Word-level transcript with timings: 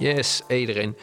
Yes, 0.00 0.42
iedereen. 0.48 0.96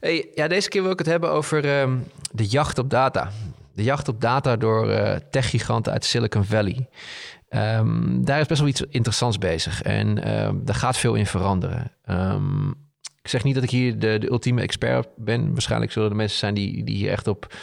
Hey, 0.00 0.30
ja, 0.34 0.48
deze 0.48 0.68
keer 0.68 0.82
wil 0.82 0.90
ik 0.90 0.98
het 0.98 1.06
hebben 1.06 1.30
over 1.30 1.64
ehm, 1.64 1.96
de 2.32 2.46
jacht 2.46 2.78
op 2.78 2.90
data. 2.90 3.30
De 3.74 3.82
jacht 3.82 4.08
op 4.08 4.20
data 4.20 4.56
door 4.56 4.90
uh, 4.90 5.14
techgiganten 5.30 5.92
uit 5.92 6.04
Silicon 6.04 6.44
Valley. 6.44 6.88
Ehm, 7.48 8.22
daar 8.22 8.40
is 8.40 8.46
best 8.46 8.60
wel 8.60 8.68
iets 8.68 8.82
interessants 8.88 9.38
bezig 9.38 9.82
en 9.82 10.24
ehm, 10.24 10.56
daar 10.64 10.74
gaat 10.74 10.96
veel 10.96 11.14
in 11.14 11.26
veranderen. 11.26 11.92
ik 13.22 13.30
zeg 13.30 13.44
niet 13.44 13.54
dat 13.54 13.64
ik 13.64 13.70
hier 13.70 13.98
de, 13.98 14.18
de, 14.18 14.30
ultieme 14.30 14.60
expert 14.60 15.08
ben. 15.16 15.52
Waarschijnlijk 15.52 15.92
zullen 15.92 16.10
er 16.10 16.16
mensen 16.16 16.38
zijn 16.38 16.54
die, 16.54 16.84
die 16.84 16.96
hier 16.96 17.10
echt 17.10 17.26
op 17.26 17.54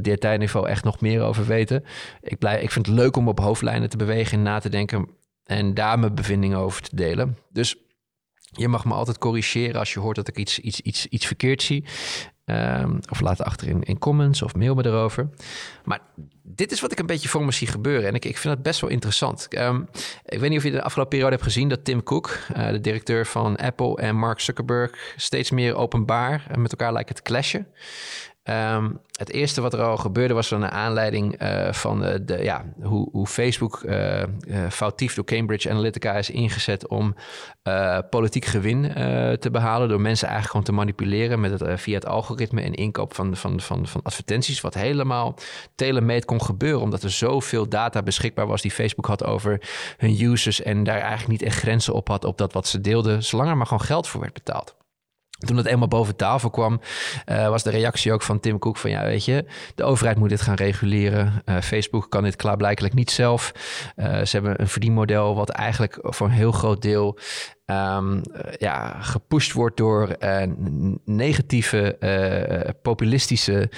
detailniveau 0.00 0.68
echt 0.68 0.84
nog 0.84 1.00
meer 1.00 1.22
over 1.22 1.46
weten. 1.46 1.84
Ik, 2.20 2.38
blij, 2.38 2.62
ik 2.62 2.70
vind 2.70 2.86
het 2.86 2.94
leuk 2.94 3.16
om 3.16 3.28
op 3.28 3.40
hoofdlijnen 3.40 3.88
te 3.88 3.96
bewegen 3.96 4.38
en 4.38 4.44
na 4.44 4.58
te 4.58 4.68
denken 4.68 5.08
en 5.44 5.74
daar 5.74 5.98
mijn 5.98 6.14
bevindingen 6.14 6.58
over 6.58 6.82
te 6.82 6.96
delen. 6.96 7.36
Dus 7.52 7.76
je 8.50 8.68
mag 8.68 8.84
me 8.84 8.94
altijd 8.94 9.18
corrigeren 9.18 9.78
als 9.78 9.92
je 9.92 10.00
hoort 10.00 10.16
dat 10.16 10.28
ik 10.28 10.36
iets, 10.36 10.58
iets, 10.58 10.80
iets, 10.80 11.06
iets 11.06 11.26
verkeerd 11.26 11.62
zie. 11.62 11.84
Um, 12.44 12.98
of 13.10 13.20
laat 13.20 13.42
achter 13.42 13.68
in, 13.68 13.82
in 13.82 13.98
comments 13.98 14.42
of 14.42 14.54
mail 14.54 14.74
me 14.74 14.86
erover. 14.86 15.28
Maar 15.84 16.00
dit 16.42 16.72
is 16.72 16.80
wat 16.80 16.92
ik 16.92 16.98
een 16.98 17.06
beetje 17.06 17.28
voor 17.28 17.44
me 17.44 17.52
zie 17.52 17.66
gebeuren. 17.66 18.08
En 18.08 18.14
ik, 18.14 18.24
ik 18.24 18.36
vind 18.36 18.54
het 18.54 18.62
best 18.62 18.80
wel 18.80 18.90
interessant. 18.90 19.46
Um, 19.58 19.88
ik 20.24 20.38
weet 20.38 20.50
niet 20.50 20.58
of 20.58 20.64
je 20.64 20.70
de 20.70 20.82
afgelopen 20.82 21.10
periode 21.10 21.34
hebt 21.34 21.46
gezien 21.46 21.68
dat 21.68 21.84
Tim 21.84 22.02
Cook, 22.02 22.38
uh, 22.56 22.68
de 22.68 22.80
directeur 22.80 23.26
van 23.26 23.56
Apple, 23.56 23.96
en 23.96 24.16
Mark 24.16 24.40
Zuckerberg 24.40 25.12
steeds 25.16 25.50
meer 25.50 25.74
openbaar 25.74 26.46
met 26.58 26.70
elkaar 26.70 26.92
lijken 26.92 27.14
te 27.14 27.22
clashen. 27.22 27.66
Um, 28.50 29.00
het 29.12 29.30
eerste 29.30 29.60
wat 29.60 29.72
er 29.72 29.82
al 29.82 29.96
gebeurde 29.96 30.34
was 30.34 30.50
een 30.50 30.70
aanleiding 30.70 31.42
uh, 31.42 31.72
van 31.72 32.00
de, 32.00 32.38
ja, 32.42 32.64
hoe, 32.82 33.08
hoe 33.12 33.26
Facebook 33.26 33.82
uh, 33.82 34.18
uh, 34.18 34.24
foutief 34.70 35.14
door 35.14 35.24
Cambridge 35.24 35.70
Analytica 35.70 36.14
is 36.14 36.30
ingezet 36.30 36.86
om 36.86 37.14
politiek 38.10 38.44
gewin 38.44 38.82
te 39.40 39.48
behalen. 39.52 39.88
Door 39.88 40.00
mensen 40.00 40.28
eigenlijk 40.28 40.50
gewoon 40.50 40.66
te 40.66 40.72
manipuleren 40.72 41.40
met 41.40 41.60
het, 41.60 41.80
via 41.80 41.94
het 41.94 42.06
algoritme 42.06 42.60
en 42.60 42.74
inkoop 42.74 43.14
van, 43.14 43.36
van, 43.36 43.60
van, 43.60 43.86
van 43.86 44.00
advertenties. 44.02 44.60
Wat 44.60 44.74
helemaal 44.74 45.34
telemeet 45.74 46.24
kon 46.24 46.42
gebeuren, 46.42 46.80
omdat 46.80 47.02
er 47.02 47.10
zoveel 47.10 47.68
data 47.68 48.02
beschikbaar 48.02 48.46
was 48.46 48.62
die 48.62 48.70
Facebook 48.70 49.06
had 49.06 49.24
over 49.24 49.60
hun 49.96 50.20
users. 50.20 50.62
En 50.62 50.84
daar 50.84 51.00
eigenlijk 51.00 51.28
niet 51.28 51.42
echt 51.42 51.58
grenzen 51.58 51.94
op 51.94 52.08
had 52.08 52.24
op 52.24 52.38
dat 52.38 52.52
wat 52.52 52.66
ze 52.66 52.80
deelden, 52.80 53.24
zolang 53.24 53.48
er 53.50 53.56
maar 53.56 53.66
gewoon 53.66 53.84
geld 53.84 54.08
voor 54.08 54.20
werd 54.20 54.32
betaald. 54.32 54.76
Toen 55.38 55.56
het 55.56 55.66
eenmaal 55.66 55.88
boven 55.88 56.16
tafel 56.16 56.50
kwam, 56.50 56.80
uh, 57.26 57.48
was 57.48 57.62
de 57.62 57.70
reactie 57.70 58.12
ook 58.12 58.22
van 58.22 58.40
Tim 58.40 58.58
Cook 58.58 58.76
van 58.76 58.90
ja, 58.90 59.04
weet 59.04 59.24
je, 59.24 59.44
de 59.74 59.84
overheid 59.84 60.18
moet 60.18 60.28
dit 60.28 60.40
gaan 60.40 60.54
reguleren. 60.54 61.42
Uh, 61.44 61.60
Facebook 61.60 62.10
kan 62.10 62.22
dit 62.22 62.36
klaarblijkelijk 62.36 62.94
niet 62.94 63.10
zelf. 63.10 63.52
Uh, 63.96 64.24
ze 64.24 64.36
hebben 64.36 64.60
een 64.60 64.68
verdienmodel 64.68 65.34
wat 65.34 65.48
eigenlijk 65.48 65.98
voor 66.00 66.26
een 66.26 66.32
heel 66.32 66.52
groot 66.52 66.82
deel 66.82 67.18
um, 67.66 68.22
ja, 68.56 69.00
gepusht 69.00 69.52
wordt 69.52 69.76
door 69.76 70.16
negatieve, 71.04 71.96
populistische 72.82 73.70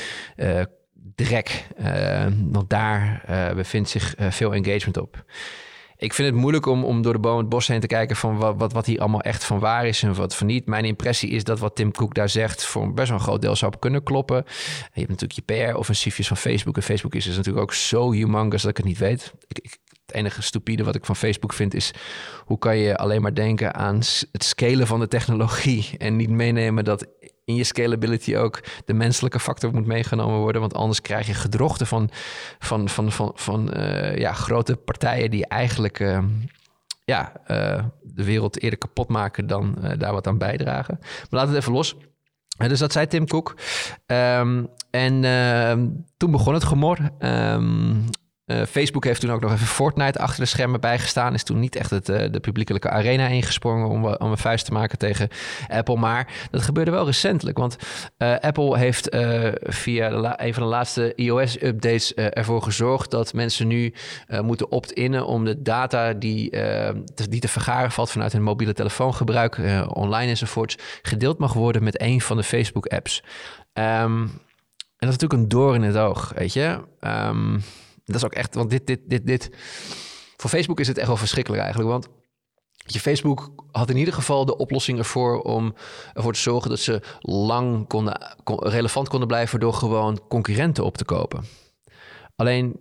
drek. 1.14 1.66
want 2.50 2.70
daar 2.70 3.22
bevindt 3.54 3.88
zich 3.88 4.14
veel 4.18 4.54
engagement 4.54 4.98
op 4.98 5.24
ik 6.00 6.14
vind 6.14 6.28
het 6.28 6.36
moeilijk 6.36 6.66
om, 6.66 6.84
om 6.84 7.02
door 7.02 7.12
de 7.12 7.18
boom 7.18 7.38
het 7.38 7.48
bos 7.48 7.66
heen 7.66 7.80
te 7.80 7.86
kijken 7.86 8.16
van 8.16 8.36
wat, 8.36 8.54
wat, 8.56 8.72
wat 8.72 8.86
hier 8.86 9.00
allemaal 9.00 9.20
echt 9.20 9.44
van 9.44 9.58
waar 9.58 9.86
is 9.86 10.02
en 10.02 10.14
wat 10.14 10.36
van 10.36 10.46
niet. 10.46 10.66
Mijn 10.66 10.84
impressie 10.84 11.30
is 11.30 11.44
dat 11.44 11.58
wat 11.58 11.74
Tim 11.74 11.92
Cook 11.92 12.14
daar 12.14 12.28
zegt 12.28 12.64
voor 12.64 12.94
best 12.94 13.08
wel 13.08 13.18
een 13.18 13.24
groot 13.24 13.42
deel 13.42 13.56
zou 13.56 13.72
kunnen 13.78 14.02
kloppen. 14.02 14.44
je 14.92 15.00
hebt 15.06 15.08
natuurlijk 15.20 15.48
je 15.48 15.70
PR-offensiefjes 15.72 16.28
van 16.28 16.36
Facebook. 16.36 16.76
En 16.76 16.82
Facebook 16.82 17.14
is 17.14 17.24
dus 17.24 17.36
natuurlijk 17.36 17.64
ook 17.64 17.74
zo 17.74 18.12
humongous 18.12 18.62
dat 18.62 18.70
ik 18.70 18.76
het 18.76 18.86
niet 18.86 18.98
weet. 18.98 19.32
Ik, 19.48 19.78
het 20.06 20.14
enige 20.14 20.42
stupide 20.42 20.84
wat 20.84 20.94
ik 20.94 21.04
van 21.04 21.16
Facebook 21.16 21.52
vind 21.52 21.74
is 21.74 21.90
hoe 22.44 22.58
kan 22.58 22.76
je 22.76 22.96
alleen 22.96 23.22
maar 23.22 23.34
denken 23.34 23.74
aan 23.74 23.96
het 24.32 24.44
scalen 24.44 24.86
van 24.86 25.00
de 25.00 25.08
technologie 25.08 25.90
en 25.98 26.16
niet 26.16 26.30
meenemen 26.30 26.84
dat 26.84 27.06
in 27.50 27.56
je 27.56 27.64
scalability 27.64 28.36
ook 28.36 28.60
de 28.84 28.94
menselijke 28.94 29.40
factor 29.40 29.72
moet 29.72 29.86
meegenomen 29.86 30.38
worden. 30.38 30.60
Want 30.60 30.74
anders 30.74 31.00
krijg 31.00 31.26
je 31.26 31.34
gedrochten 31.34 31.86
van, 31.86 32.10
van, 32.58 32.88
van, 32.88 33.12
van, 33.12 33.32
van 33.34 33.70
uh, 33.76 34.16
ja, 34.16 34.32
grote 34.32 34.76
partijen 34.76 35.30
die 35.30 35.46
eigenlijk 35.46 35.98
uh, 35.98 36.18
ja, 37.04 37.32
uh, 37.42 37.84
de 38.02 38.24
wereld 38.24 38.62
eerder 38.62 38.78
kapot 38.78 39.08
maken 39.08 39.46
dan 39.46 39.78
daar 39.98 40.12
wat 40.12 40.26
aan 40.26 40.38
bijdragen. 40.38 40.98
Maar 41.00 41.40
laat 41.40 41.48
het 41.48 41.56
even 41.56 41.72
los. 41.72 41.96
Dus 42.68 42.78
dat 42.78 42.92
zei 42.92 43.06
Tim 43.06 43.26
Cook. 43.26 43.56
Um, 44.06 44.68
en 44.90 45.24
ehm, 45.24 45.88
toen 46.16 46.30
begon 46.30 46.54
het 46.54 46.64
gemor. 46.64 46.98
Um, 47.18 48.04
uh, 48.50 48.62
Facebook 48.66 49.04
heeft 49.04 49.20
toen 49.20 49.30
ook 49.30 49.40
nog 49.40 49.52
even 49.52 49.66
Fortnite 49.66 50.18
achter 50.18 50.40
de 50.40 50.48
schermen 50.48 50.80
bijgestaan. 50.80 51.34
Is 51.34 51.42
toen 51.42 51.58
niet 51.58 51.76
echt 51.76 51.90
het, 51.90 52.08
uh, 52.08 52.24
de 52.30 52.40
publiekelijke 52.40 52.90
arena 52.90 53.26
ingesprongen 53.26 53.88
om, 53.88 54.06
om 54.06 54.30
een 54.30 54.38
vuist 54.38 54.64
te 54.64 54.72
maken 54.72 54.98
tegen 54.98 55.28
Apple. 55.68 55.96
Maar 55.96 56.32
dat 56.50 56.62
gebeurde 56.62 56.90
wel 56.90 57.06
recentelijk. 57.06 57.58
Want 57.58 57.76
Apple 58.40 58.78
heeft 58.78 59.16
via 59.62 60.38
een 60.40 60.54
van 60.54 60.62
de 60.62 60.68
laatste 60.68 61.12
iOS-updates 61.14 62.14
ervoor 62.14 62.62
gezorgd 62.62 63.10
dat 63.10 63.32
mensen 63.32 63.66
nu 63.66 63.94
moeten 64.42 64.70
opt-innen 64.70 65.26
om 65.26 65.44
de 65.44 65.62
data 65.62 66.12
die, 66.12 66.50
te, 66.50 67.28
die 67.28 67.40
te 67.40 67.48
vergaren 67.48 67.90
valt 67.90 68.10
vanuit 68.10 68.32
hun 68.32 68.42
mobiele 68.42 68.72
telefoongebruik, 68.72 69.58
online 69.88 70.30
enzovoorts, 70.30 70.76
gedeeld 71.02 71.38
mag 71.38 71.52
worden 71.52 71.84
met 71.84 72.00
een 72.00 72.20
van 72.20 72.36
de 72.36 72.42
Facebook-apps. 72.42 73.22
Um, 73.72 74.30
en 75.00 75.06
dat 75.06 75.08
is 75.08 75.18
natuurlijk 75.18 75.42
een 75.42 75.48
door 75.48 75.74
in 75.74 75.82
het 75.82 75.96
oog, 75.96 76.32
weet 76.36 76.52
je. 76.52 76.78
Um, 77.00 77.62
dat 78.12 78.20
is 78.20 78.24
ook 78.24 78.34
echt, 78.34 78.54
want 78.54 78.70
dit, 78.70 78.86
dit, 78.86 79.00
dit, 79.06 79.26
dit. 79.26 79.50
Voor 80.36 80.50
Facebook 80.50 80.80
is 80.80 80.88
het 80.88 80.98
echt 80.98 81.06
wel 81.06 81.16
verschrikkelijk 81.16 81.62
eigenlijk. 81.62 81.90
Want 81.92 82.08
je, 82.74 83.00
Facebook 83.00 83.52
had 83.70 83.90
in 83.90 83.96
ieder 83.96 84.14
geval 84.14 84.44
de 84.44 84.56
oplossing 84.56 84.98
ervoor 84.98 85.40
om 85.40 85.74
ervoor 86.12 86.32
te 86.32 86.38
zorgen 86.38 86.70
dat 86.70 86.78
ze 86.78 87.02
lang 87.20 87.88
konden, 87.88 88.36
relevant 88.44 89.08
konden 89.08 89.28
blijven 89.28 89.60
door 89.60 89.74
gewoon 89.74 90.20
concurrenten 90.28 90.84
op 90.84 90.96
te 90.96 91.04
kopen. 91.04 91.44
Alleen 92.36 92.80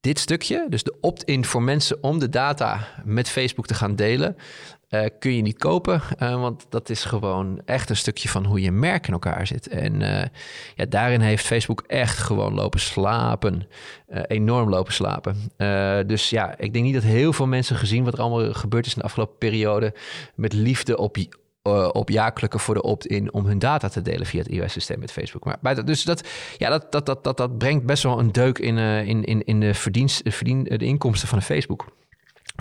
dit 0.00 0.18
stukje, 0.18 0.66
dus 0.68 0.82
de 0.82 0.96
opt-in 1.00 1.44
voor 1.44 1.62
mensen 1.62 2.02
om 2.02 2.18
de 2.18 2.28
data 2.28 2.86
met 3.04 3.28
Facebook 3.28 3.66
te 3.66 3.74
gaan 3.74 3.96
delen, 3.96 4.36
uh, 4.90 5.04
kun 5.18 5.34
je 5.34 5.42
niet 5.42 5.58
kopen, 5.58 6.02
uh, 6.22 6.40
want 6.40 6.66
dat 6.68 6.90
is 6.90 7.04
gewoon 7.04 7.60
echt 7.64 7.90
een 7.90 7.96
stukje 7.96 8.28
van 8.28 8.44
hoe 8.44 8.60
je 8.60 8.70
merk 8.70 9.06
in 9.06 9.12
elkaar 9.12 9.46
zit. 9.46 9.68
En 9.68 10.00
uh, 10.00 10.22
ja, 10.74 10.86
daarin 10.88 11.20
heeft 11.20 11.46
Facebook 11.46 11.84
echt 11.86 12.18
gewoon 12.18 12.54
lopen 12.54 12.80
slapen. 12.80 13.68
enorm 14.26 14.68
lopen 14.68 14.92
slapen. 14.92 15.36
dus 16.06 16.30
ja, 16.30 16.58
ik 16.58 16.72
denk 16.72 16.84
niet 16.84 16.94
dat 16.94 17.02
heel 17.02 17.32
veel 17.32 17.46
mensen 17.46 17.76
gezien 17.76 18.04
wat 18.04 18.12
er 18.12 18.20
allemaal 18.20 18.52
gebeurd 18.52 18.86
is 18.86 18.92
in 18.92 18.98
de 18.98 19.04
afgelopen 19.04 19.38
periode. 19.38 19.94
met 20.34 20.52
liefde 20.52 20.98
op, 20.98 21.16
op 21.92 22.08
ja-klukken 22.08 22.60
voor 22.60 22.74
de 22.74 22.82
opt-in 22.82 23.32
om 23.32 23.46
hun 23.46 23.58
data 23.58 23.88
te 23.88 24.02
delen 24.02 24.26
via 24.26 24.38
het 24.38 24.48
iOS-systeem 24.48 24.98
met 24.98 25.12
Facebook. 25.12 25.44
Maar 25.60 25.84
dus 25.84 26.04
dat, 26.04 26.28
ja, 26.56 26.70
dat, 26.70 26.92
dat, 26.92 27.06
dat, 27.06 27.24
dat, 27.24 27.36
dat 27.36 27.58
brengt 27.58 27.86
best 27.86 28.02
wel 28.02 28.18
een 28.18 28.32
deuk 28.32 28.58
in, 28.58 28.78
in, 28.78 29.24
in, 29.24 29.44
in 29.44 29.60
de, 29.60 29.74
verdienst, 29.74 30.20
verdien, 30.24 30.64
de 30.64 30.84
inkomsten 30.84 31.28
van 31.28 31.42
Facebook. 31.42 31.86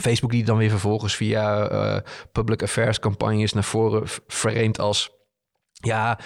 Facebook 0.01 0.31
die 0.31 0.43
dan 0.43 0.57
weer 0.57 0.69
vervolgens 0.69 1.15
via 1.15 1.71
uh, 1.71 1.99
public 2.31 2.63
affairs 2.63 2.99
campagnes 2.99 3.53
naar 3.53 3.63
voren 3.63 4.07
framed 4.27 4.79
als 4.79 5.16
ja, 5.79 6.19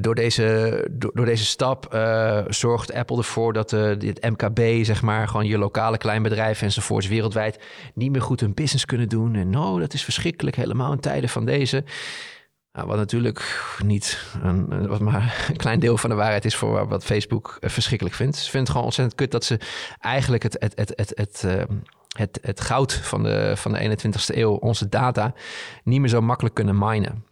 door 0.00 0.14
deze, 0.14 0.86
door, 0.90 1.24
deze 1.24 1.44
stap 1.44 1.94
uh, 1.94 2.40
zorgt 2.48 2.92
Apple 2.92 3.16
ervoor 3.16 3.52
dat 3.52 3.72
uh, 3.72 3.98
dit 3.98 4.30
MKB, 4.30 4.84
zeg 4.84 5.02
maar, 5.02 5.28
gewoon 5.28 5.46
je 5.46 5.58
lokale 5.58 5.98
kleinbedrijven 5.98 6.66
enzovoorts 6.66 7.06
wereldwijd 7.06 7.60
niet 7.94 8.10
meer 8.10 8.22
goed 8.22 8.40
hun 8.40 8.54
business 8.54 8.84
kunnen 8.84 9.08
doen. 9.08 9.34
En 9.34 9.50
nou, 9.50 9.80
dat 9.80 9.94
is 9.94 10.04
verschrikkelijk, 10.04 10.56
helemaal 10.56 10.92
in 10.92 11.00
tijden 11.00 11.28
van 11.28 11.44
deze. 11.44 11.84
Nou, 12.72 12.86
wat 12.86 12.96
natuurlijk 12.96 13.64
niet 13.84 14.24
een, 14.42 14.86
wat 14.88 15.00
maar 15.00 15.46
een 15.48 15.56
klein 15.56 15.80
deel 15.80 15.96
van 15.96 16.10
de 16.10 16.16
waarheid 16.16 16.44
is 16.44 16.56
voor 16.56 16.88
wat 16.88 17.04
Facebook 17.04 17.56
verschrikkelijk 17.60 18.16
vindt. 18.16 18.36
Ze 18.36 18.42
vindt 18.42 18.58
het 18.58 18.68
gewoon 18.68 18.84
ontzettend 18.84 19.18
kut 19.18 19.30
dat 19.30 19.44
ze 19.44 19.60
eigenlijk 20.00 20.42
het, 20.42 20.56
het, 20.58 20.72
het, 20.76 20.92
het, 20.96 21.12
het, 21.16 21.42
het 21.44 21.66
het, 22.16 22.38
het 22.42 22.60
goud 22.60 22.92
van 22.92 23.22
de, 23.22 23.52
van 23.56 23.72
de 23.72 23.98
21ste 23.98 24.36
eeuw, 24.36 24.52
onze 24.52 24.88
data, 24.88 25.34
niet 25.84 26.00
meer 26.00 26.08
zo 26.08 26.20
makkelijk 26.20 26.54
kunnen 26.54 26.78
minen. 26.78 27.24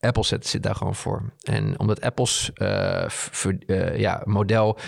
Apple 0.00 0.24
zit, 0.24 0.62
daar 0.62 0.74
gewoon 0.74 0.94
voor. 0.94 1.32
En 1.42 1.78
omdat 1.78 2.00
Apple's 2.00 2.50
uh, 2.54 3.98
ja, 3.98 4.22
model 4.24 4.78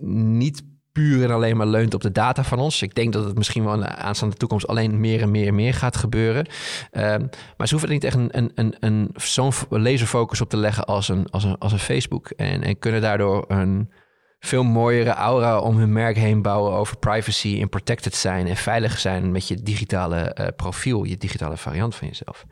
niet 0.00 0.62
puur 0.92 1.24
en 1.24 1.30
alleen 1.30 1.56
maar 1.56 1.66
leunt 1.66 1.94
op 1.94 2.00
de 2.00 2.12
data 2.12 2.44
van 2.44 2.58
ons. 2.58 2.82
Ik 2.82 2.94
denk 2.94 3.12
dat 3.12 3.24
het 3.24 3.36
misschien 3.36 3.64
wel 3.64 3.74
in 3.74 3.80
de 3.80 3.86
aanstaande 3.86 4.36
toekomst 4.36 4.66
alleen 4.66 5.00
meer 5.00 5.22
en 5.22 5.30
meer 5.30 5.46
en 5.46 5.54
meer 5.54 5.74
gaat 5.74 5.96
gebeuren. 5.96 6.46
Uh, 6.92 7.16
maar 7.56 7.66
ze 7.68 7.74
hoeven 7.74 7.88
er 7.88 7.94
niet 7.94 8.04
echt 8.04 8.16
een, 8.16 8.38
een, 8.38 8.52
een, 8.54 8.76
een 8.80 9.10
zo'n 9.14 9.52
laserfocus 9.68 10.40
op 10.40 10.48
te 10.48 10.56
leggen 10.56 10.84
als 10.84 11.08
een, 11.08 11.30
als 11.30 11.44
een, 11.44 11.58
als 11.58 11.72
een 11.72 11.78
Facebook. 11.78 12.30
En, 12.30 12.62
en 12.62 12.78
kunnen 12.78 13.00
daardoor 13.00 13.44
een 13.48 13.90
veel 14.46 14.62
mooiere 14.64 15.10
aura 15.10 15.58
om 15.58 15.76
hun 15.76 15.92
merk 15.92 16.16
heen 16.16 16.42
bouwen 16.42 16.72
over 16.72 16.96
privacy 16.96 17.58
en 17.60 17.68
protected 17.68 18.14
zijn 18.14 18.46
en 18.46 18.56
veilig 18.56 18.98
zijn 18.98 19.32
met 19.32 19.48
je 19.48 19.62
digitale 19.62 20.36
uh, 20.40 20.46
profiel, 20.56 21.04
je 21.04 21.16
digitale 21.16 21.56
variant 21.56 21.94
van 21.94 22.08
jezelf. 22.08 22.44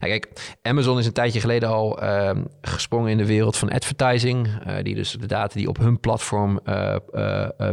Nou, 0.00 0.12
kijk, 0.12 0.56
Amazon 0.62 0.98
is 0.98 1.06
een 1.06 1.12
tijdje 1.12 1.40
geleden 1.40 1.68
al 1.68 2.02
uh, 2.02 2.30
gesprongen 2.60 3.10
in 3.10 3.16
de 3.16 3.26
wereld 3.26 3.56
van 3.56 3.70
advertising, 3.70 4.46
uh, 4.46 4.76
die 4.82 4.94
dus 4.94 5.12
de 5.12 5.26
data 5.26 5.54
die 5.54 5.68
op 5.68 5.78
hun 5.78 6.00
platform 6.00 6.60
uh, 6.64 6.96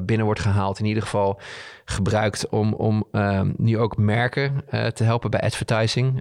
binnen 0.03 0.25
wordt 0.25 0.39
gehaald, 0.39 0.79
in 0.79 0.85
ieder 0.85 1.03
geval 1.03 1.39
gebruikt 1.85 2.49
om, 2.49 2.73
om 2.73 3.03
ehm, 3.11 3.51
nu 3.57 3.77
ook 3.77 3.97
merken 3.97 4.63
eh, 4.67 4.85
te 4.85 5.03
helpen 5.03 5.29
bij 5.29 5.41
advertising. 5.41 6.19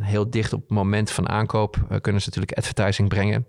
Heel 0.00 0.30
dicht 0.30 0.52
op 0.52 0.60
het 0.60 0.70
moment 0.70 1.10
van 1.10 1.28
aankoop 1.28 1.76
kunnen 2.00 2.22
ze 2.22 2.28
natuurlijk 2.28 2.58
advertising 2.58 3.08
brengen. 3.08 3.46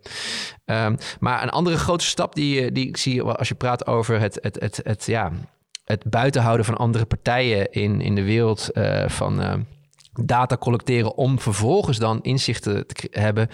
Um, 0.65 0.97
maar 1.19 1.43
een 1.43 1.49
andere 1.49 1.77
grote 1.77 2.05
stap 2.05 2.35
die, 2.35 2.71
die 2.71 2.87
ik 2.87 2.97
zie 2.97 3.24
als 3.33 3.47
je 3.47 3.55
praat 3.55 3.87
over 3.87 4.19
het, 4.19 4.39
het, 4.41 4.59
het, 4.59 4.79
het, 4.83 5.05
ja, 5.05 5.31
het 5.85 6.03
buitenhouden 6.09 6.65
van 6.65 6.77
andere 6.77 7.05
partijen 7.05 7.71
in, 7.71 8.01
in 8.01 8.15
de 8.15 8.23
wereld 8.23 8.69
van 9.07 9.65
data 10.23 10.57
collecteren 10.57 11.15
om 11.15 11.39
vervolgens 11.39 11.97
dan 11.97 12.21
inzichten 12.21 12.87
te 12.87 13.07
hebben 13.11 13.49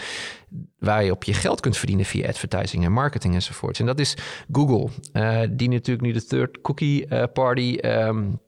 waar 0.79 1.03
je 1.03 1.11
op 1.11 1.23
je 1.23 1.33
geld 1.33 1.59
kunt 1.59 1.77
verdienen 1.77 2.05
via 2.05 2.27
advertising 2.27 2.85
en 2.85 2.91
marketing 2.91 3.33
enzovoorts. 3.33 3.79
En 3.79 3.85
dat 3.85 3.99
is 3.99 4.17
Google, 4.51 4.89
uh, 5.13 5.41
die 5.49 5.69
natuurlijk 5.69 6.05
nu 6.05 6.11
de 6.11 6.25
third 6.25 6.61
cookie 6.61 7.27
party, 7.27 7.77
um, 7.81 8.39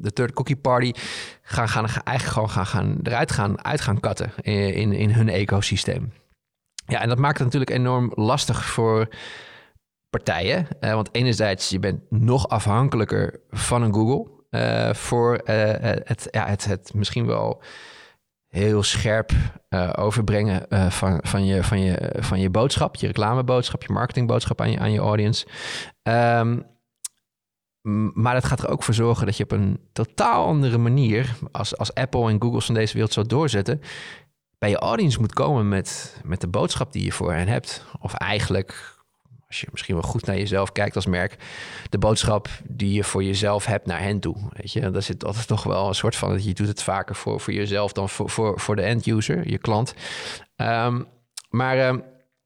de 0.00 0.12
third 0.12 0.32
cookie 0.32 0.56
party 0.56 0.92
gaan, 1.42 1.68
gaan 1.68 1.88
eigenlijk 2.04 2.34
gewoon 2.34 2.50
gaan, 2.50 2.66
gaan 2.66 2.98
eruit 3.02 3.32
gaan 3.32 3.64
uit 3.64 3.80
gaan 3.80 4.00
katten 4.00 4.32
in, 4.42 4.92
in 4.92 5.10
hun 5.10 5.28
ecosysteem. 5.28 6.12
Ja, 6.88 7.00
en 7.00 7.08
dat 7.08 7.18
maakt 7.18 7.38
het 7.38 7.44
natuurlijk 7.44 7.70
enorm 7.70 8.12
lastig 8.14 8.64
voor 8.64 9.08
partijen. 10.10 10.66
want 10.80 11.14
enerzijds, 11.14 11.68
je 11.68 11.78
bent 11.78 12.00
nog 12.10 12.48
afhankelijker 12.48 13.40
van 13.50 13.82
een 13.82 13.94
Google. 13.94 14.36
Uh, 14.50 14.92
voor 14.92 15.40
uh, 15.44 15.64
het, 16.04 16.28
ja, 16.30 16.46
het, 16.46 16.64
het 16.64 16.94
misschien 16.94 17.26
wel 17.26 17.62
heel 18.48 18.82
scherp 18.82 19.32
overbrengen 19.96 20.66
van, 20.92 21.20
van, 21.22 21.46
je, 21.46 21.64
van, 21.64 21.80
je, 21.80 22.14
van 22.18 22.40
je 22.40 22.50
boodschap, 22.50 22.96
je 22.96 23.06
reclameboodschap, 23.06 23.82
je 23.82 23.92
marketingboodschap 23.92 24.60
aan 24.60 24.70
je, 24.70 24.78
aan 24.78 24.92
je 24.92 24.98
audience. 24.98 25.46
Um, 26.02 26.66
maar 28.14 28.34
het 28.34 28.44
gaat 28.44 28.62
er 28.62 28.68
ook 28.68 28.82
voor 28.82 28.94
zorgen 28.94 29.26
dat 29.26 29.36
je 29.36 29.44
op 29.44 29.52
een 29.52 29.80
totaal 29.92 30.46
andere 30.46 30.78
manier, 30.78 31.34
als, 31.52 31.76
als 31.76 31.94
Apple 31.94 32.30
en 32.30 32.42
Google 32.42 32.60
van 32.60 32.74
deze 32.74 32.92
wereld 32.92 33.12
zo 33.12 33.22
doorzetten, 33.22 33.80
bij 34.58 34.70
je 34.70 34.78
audience 34.78 35.20
moet 35.20 35.32
komen 35.32 35.68
met, 35.68 36.20
met 36.24 36.40
de 36.40 36.48
boodschap 36.48 36.92
die 36.92 37.04
je 37.04 37.12
voor 37.12 37.32
hen 37.32 37.48
hebt. 37.48 37.84
Of 38.00 38.14
eigenlijk 38.14 38.96
als 39.48 39.60
je 39.60 39.66
misschien 39.70 39.94
wel 39.94 40.04
goed 40.04 40.26
naar 40.26 40.36
jezelf 40.36 40.72
kijkt 40.72 40.96
als 40.96 41.06
merk, 41.06 41.36
de 41.88 41.98
boodschap 41.98 42.48
die 42.64 42.92
je 42.92 43.04
voor 43.04 43.24
jezelf 43.24 43.64
hebt 43.64 43.86
naar 43.86 44.00
hen 44.00 44.20
toe. 44.20 44.36
Weet 44.50 44.72
je, 44.72 44.90
daar 44.90 45.02
zit 45.02 45.24
altijd 45.24 45.46
toch 45.46 45.62
wel 45.62 45.88
een 45.88 45.94
soort 45.94 46.16
van, 46.16 46.42
je 46.42 46.54
doet 46.54 46.68
het 46.68 46.82
vaker 46.82 47.14
voor, 47.14 47.40
voor 47.40 47.52
jezelf 47.52 47.92
dan 47.92 48.08
voor, 48.08 48.30
voor, 48.30 48.60
voor 48.60 48.76
de 48.76 48.82
end 48.82 49.06
user, 49.06 49.50
je 49.50 49.58
klant. 49.58 49.94
Um, 50.56 51.06
maar 51.50 51.88
um, 51.88 52.02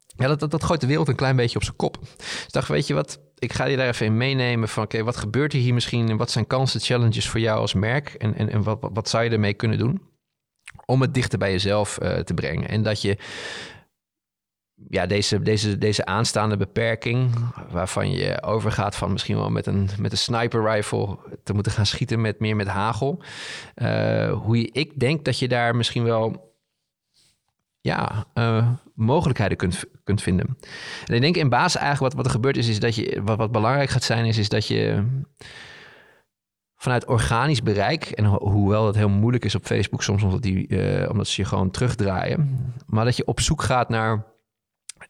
ja, 0.07 0.27
dat, 0.27 0.41
dat, 0.41 0.51
dat 0.51 0.65
gooit 0.65 0.81
de 0.81 0.87
wereld 0.87 1.09
een 1.09 1.15
klein 1.15 1.37
beetje 1.37 1.57
op 1.57 1.65
zijn 1.65 1.77
kop. 1.77 1.99
Dus 2.17 2.47
dacht, 2.51 2.69
weet 2.69 2.87
je 2.87 2.95
wat, 2.95 3.21
ik 3.39 3.53
ga 3.53 3.65
je 3.65 3.77
daar 3.77 3.89
even 3.89 4.07
in 4.07 4.17
meenemen 4.17 4.69
van, 4.69 4.85
oké, 4.85 5.03
wat 5.03 5.17
gebeurt 5.17 5.53
er 5.53 5.59
hier 5.59 5.75
misschien 5.75 6.11
en 6.11 6.17
wat 6.17 6.31
zijn 6.31 6.47
kansen, 6.47 6.81
challenges 6.81 7.29
voor 7.29 7.41
jou 7.41 7.61
als 7.61 7.75
merk 7.75 8.09
en, 8.09 8.35
en, 8.35 8.49
en 8.51 8.63
wat, 8.63 8.81
wat, 8.81 8.91
wat 8.95 9.09
zou 9.09 9.25
je 9.25 9.31
ermee 9.31 9.55
kunnen 9.55 9.79
doen? 9.79 10.12
Om 10.85 11.01
het 11.01 11.15
dichter 11.15 11.39
bij 11.39 11.51
jezelf 11.51 11.99
uh, 12.03 12.19
te 12.19 12.35
brengen. 12.35 12.69
En 12.69 12.83
dat 12.83 13.03
je 13.03 13.17
ja, 14.89 15.07
deze, 15.07 15.43
deze, 15.43 15.79
deze 15.79 16.05
aanstaande 16.05 16.57
beperking, 16.57 17.31
waarvan 17.71 18.11
je 18.11 18.43
overgaat 18.43 18.97
van 18.97 19.13
misschien 19.13 19.37
wel 19.37 19.51
met 19.51 19.67
een, 19.67 19.89
met 19.99 20.13
een 20.13 20.19
sniper 20.19 20.63
rifle 20.71 21.19
te 21.43 21.53
moeten 21.53 21.73
gaan 21.73 21.87
schieten 21.87 22.21
met 22.21 22.41
meer 22.41 22.57
met 22.57 22.67
hagel. 22.67 23.23
Uh, 23.77 24.33
hoe 24.33 24.59
je, 24.59 24.71
ik 24.73 25.01
denk 25.01 25.25
dat 25.25 25.39
je 25.39 25.49
daar 25.49 25.77
misschien 25.77 26.05
wel 26.05 26.51
ja, 27.81 28.27
uh, 28.35 28.69
mogelijkheden 28.95 29.57
kunt, 29.57 29.85
kunt 30.05 30.23
vinden. 30.23 30.59
En 31.07 31.15
ik 31.15 31.21
denk 31.21 31.37
in 31.37 31.49
basis 31.49 31.81
eigenlijk 31.81 32.15
wat, 32.15 32.15
wat 32.15 32.25
er 32.25 32.39
gebeurt 32.39 32.57
is, 32.57 32.69
is 32.69 32.81
dat 32.81 32.95
je, 32.95 33.23
wat, 33.25 33.39
wat 33.39 33.53
belangrijk 33.53 33.91
gaat 33.91 34.03
zijn, 34.03 34.25
is, 34.25 34.39
is 34.39 34.49
dat 34.49 34.67
je 34.67 35.05
vanuit 36.83 37.07
organisch 37.07 37.63
bereik, 37.63 38.05
en 38.05 38.25
hoewel 38.25 38.87
het 38.87 38.97
heel 38.97 39.09
moeilijk 39.09 39.45
is 39.45 39.55
op 39.55 39.65
Facebook 39.65 40.03
soms 40.03 40.23
omdat, 40.23 40.43
die, 40.43 40.69
uh, 40.69 41.11
omdat 41.11 41.27
ze 41.27 41.41
je 41.41 41.49
gewoon 41.49 41.71
terugdraaien, 41.71 42.73
maar 42.87 43.05
dat 43.05 43.17
je 43.17 43.27
op 43.27 43.41
zoek 43.41 43.63
gaat 43.63 43.89
naar 43.89 44.25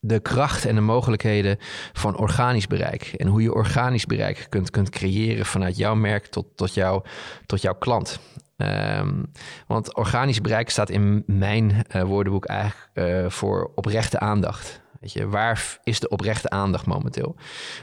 de 0.00 0.20
kracht 0.20 0.64
en 0.64 0.74
de 0.74 0.80
mogelijkheden 0.80 1.56
van 1.92 2.16
organisch 2.16 2.66
bereik. 2.66 3.02
En 3.16 3.26
hoe 3.26 3.42
je 3.42 3.54
organisch 3.54 4.06
bereik 4.06 4.46
kunt, 4.48 4.70
kunt 4.70 4.90
creëren 4.90 5.46
vanuit 5.46 5.76
jouw 5.76 5.94
merk 5.94 6.26
tot, 6.26 6.46
tot, 6.56 6.74
jou, 6.74 7.02
tot 7.46 7.62
jouw 7.62 7.74
klant. 7.74 8.20
Um, 8.56 9.30
want 9.66 9.94
organisch 9.94 10.40
bereik 10.40 10.70
staat 10.70 10.90
in 10.90 11.22
mijn 11.26 11.86
uh, 11.96 12.02
woordenboek 12.02 12.44
eigenlijk 12.44 12.90
uh, 12.94 13.30
voor 13.30 13.72
oprechte 13.74 14.18
aandacht. 14.18 14.81
Weet 15.02 15.12
je, 15.12 15.28
waar 15.28 15.78
is 15.84 16.00
de 16.00 16.08
oprechte 16.08 16.50
aandacht 16.50 16.86
momenteel? 16.86 17.36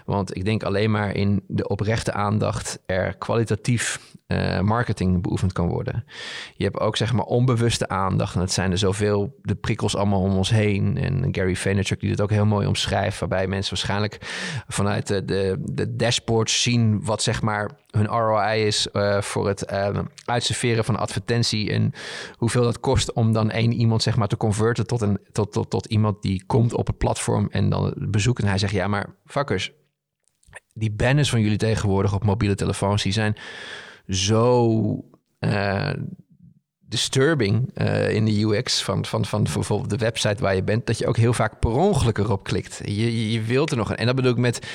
Want 0.05 0.35
ik 0.35 0.45
denk 0.45 0.63
alleen 0.63 0.91
maar 0.91 1.15
in 1.15 1.43
de 1.47 1.67
oprechte 1.67 2.13
aandacht 2.13 2.79
er 2.85 3.17
kwalitatief 3.17 3.99
uh, 4.27 4.59
marketing 4.59 5.21
beoefend 5.21 5.53
kan 5.53 5.67
worden. 5.67 6.05
Je 6.55 6.63
hebt 6.63 6.79
ook 6.79 6.97
zeg 6.97 7.13
maar 7.13 7.25
onbewuste 7.25 7.87
aandacht. 7.87 8.35
En 8.35 8.41
het 8.41 8.51
zijn 8.51 8.71
er 8.71 8.77
zoveel, 8.77 9.39
de 9.41 9.55
prikkels 9.55 9.95
allemaal 9.95 10.21
om 10.21 10.35
ons 10.35 10.49
heen. 10.49 10.97
En 10.97 11.27
Gary 11.31 11.55
Vaynerchuk 11.55 11.99
die 11.99 12.09
het 12.09 12.21
ook 12.21 12.29
heel 12.29 12.45
mooi 12.45 12.67
omschrijft. 12.67 13.19
Waarbij 13.19 13.47
mensen 13.47 13.73
waarschijnlijk 13.73 14.17
vanuit 14.67 15.07
de, 15.07 15.57
de 15.61 15.95
dashboards 15.95 16.61
zien 16.61 17.03
wat 17.03 17.23
zeg 17.23 17.41
maar 17.41 17.69
hun 17.89 18.05
ROI 18.05 18.65
is 18.65 18.87
uh, 18.93 19.21
voor 19.21 19.47
het 19.47 19.71
uh, 19.71 19.99
uitserveren 20.25 20.85
van 20.85 20.95
advertentie. 20.95 21.71
En 21.71 21.93
hoeveel 22.33 22.63
dat 22.63 22.79
kost 22.79 23.13
om 23.13 23.33
dan 23.33 23.49
één 23.49 23.71
iemand 23.71 24.03
zeg 24.03 24.15
maar 24.15 24.27
te 24.27 24.37
converten 24.37 24.87
tot, 24.87 25.01
een, 25.01 25.19
tot, 25.31 25.51
tot, 25.51 25.69
tot 25.69 25.85
iemand 25.85 26.21
die 26.21 26.43
komt 26.45 26.73
op 26.73 26.87
het 26.87 26.97
platform 26.97 27.47
en 27.51 27.69
dan 27.69 27.93
bezoekt. 27.97 28.41
En 28.41 28.47
hij 28.47 28.57
zegt, 28.57 28.73
ja 28.73 28.87
maar 28.87 29.15
fuckers, 29.25 29.71
die 30.73 30.91
banners 30.91 31.29
van 31.29 31.41
jullie 31.41 31.57
tegenwoordig 31.57 32.13
op 32.13 32.23
mobiele 32.23 32.55
telefoons, 32.55 33.03
die 33.03 33.11
zijn 33.11 33.35
zo 34.07 34.73
uh, 35.39 35.93
disturbing 36.89 37.71
uh, 37.75 38.09
in 38.09 38.25
de 38.25 38.41
UX 38.41 38.83
van, 38.83 39.05
van, 39.05 39.25
van 39.25 39.43
bijvoorbeeld 39.43 39.89
de 39.89 39.97
website 39.97 40.43
waar 40.43 40.55
je 40.55 40.63
bent, 40.63 40.85
dat 40.87 40.97
je 40.97 41.07
ook 41.07 41.17
heel 41.17 41.33
vaak 41.33 41.59
per 41.59 41.71
ongeluk 41.71 42.17
erop 42.17 42.43
klikt. 42.43 42.81
Je, 42.83 43.31
je, 43.31 43.41
wilt 43.41 43.71
er 43.71 43.77
nog 43.77 43.89
een. 43.89 43.95
En 43.95 44.05
dat 44.05 44.15
bedoel 44.15 44.31
ik 44.31 44.37
met 44.37 44.67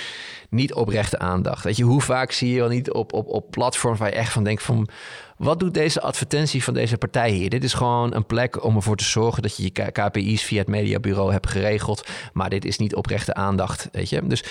niet 0.49 0.75
oprechte 0.75 1.19
aandacht. 1.19 1.65
Weet 1.65 1.77
je, 1.77 1.85
hoe 1.85 2.01
vaak 2.01 2.33
zie 2.33 2.53
je 2.53 2.59
wel 2.59 2.69
niet 2.69 2.93
op, 2.93 3.13
op, 3.13 3.29
op 3.29 3.51
platforms 3.51 3.99
waar 3.99 4.09
je 4.09 4.15
echt 4.15 4.33
van 4.33 4.45
denkt 4.45 4.63
van... 4.63 4.89
wat 5.37 5.61
doet 5.61 5.75
deze 5.75 6.01
advertentie 6.01 6.65
van 6.65 6.75
deze 6.75 6.99
partij 6.99 7.31
hier? 7.31 7.51
Dit 7.51 7.65
is 7.65 7.75
gewoon 7.75 8.15
een 8.15 8.27
plek 8.27 8.65
om 8.65 8.77
ervoor 8.77 8.97
te 8.97 9.05
zorgen 9.05 9.43
dat 9.43 9.57
je 9.57 9.63
je 9.63 9.91
KPI's 9.91 10.43
via 10.43 10.59
het 10.59 10.69
mediabureau 10.69 11.33
hebt 11.33 11.51
geregeld. 11.51 12.09
Maar 12.33 12.51
dit 12.51 12.65
is 12.65 12.79
niet 12.79 12.95
oprechte 12.95 13.35
aandacht, 13.35 13.89
weet 13.93 14.09
je. 14.09 14.27
Dus 14.27 14.45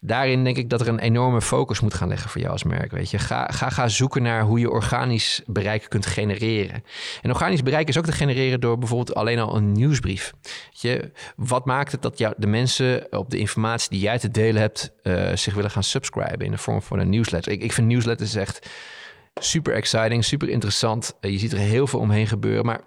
daarin 0.00 0.44
denk 0.44 0.56
ik 0.56 0.70
dat 0.70 0.80
er 0.80 0.88
een 0.88 0.98
enorme 0.98 1.40
focus 1.40 1.80
moet 1.80 1.94
gaan 1.94 2.08
leggen 2.08 2.30
voor 2.30 2.40
jou 2.40 2.52
als 2.52 2.64
merk. 2.64 2.90
Weet 2.90 3.10
je. 3.10 3.18
Ga, 3.18 3.46
ga, 3.46 3.68
ga 3.68 3.88
zoeken 3.88 4.22
naar 4.22 4.42
hoe 4.42 4.58
je 4.58 4.70
organisch 4.70 5.42
bereik 5.46 5.86
kunt 5.88 6.06
genereren. 6.06 6.84
En 7.22 7.30
organisch 7.30 7.62
bereik 7.62 7.88
is 7.88 7.98
ook 7.98 8.04
te 8.04 8.12
genereren 8.12 8.60
door 8.60 8.78
bijvoorbeeld 8.78 9.14
alleen 9.14 9.38
al 9.38 9.56
een 9.56 9.72
nieuwsbrief. 9.72 10.32
Weet 10.42 10.80
je, 10.80 11.12
wat 11.36 11.64
maakt 11.64 11.92
het 11.92 12.02
dat 12.02 12.18
jou, 12.18 12.34
de 12.36 12.46
mensen 12.46 13.06
op 13.18 13.30
de 13.30 13.38
informatie 13.38 13.90
die 13.90 14.00
jij 14.00 14.18
te 14.18 14.30
delen 14.30 14.60
hebt, 14.60 14.92
uh, 15.02 15.36
zich 15.36 15.54
willen 15.54 15.70
gaan 15.70 15.82
subscriben 15.82 16.46
in 16.46 16.50
de 16.50 16.58
vorm 16.58 16.82
van 16.82 16.98
een 16.98 17.08
nieuwsletter? 17.08 17.52
Ik, 17.52 17.62
ik 17.62 17.72
vind 17.72 17.86
nieuwsletters 17.86 18.34
echt 18.34 18.70
super 19.34 19.74
exciting, 19.74 20.24
super 20.24 20.48
interessant. 20.48 21.14
Uh, 21.20 21.30
je 21.30 21.38
ziet 21.38 21.52
er 21.52 21.58
heel 21.58 21.86
veel 21.86 22.00
omheen 22.00 22.26
gebeuren, 22.26 22.66
maar 22.66 22.80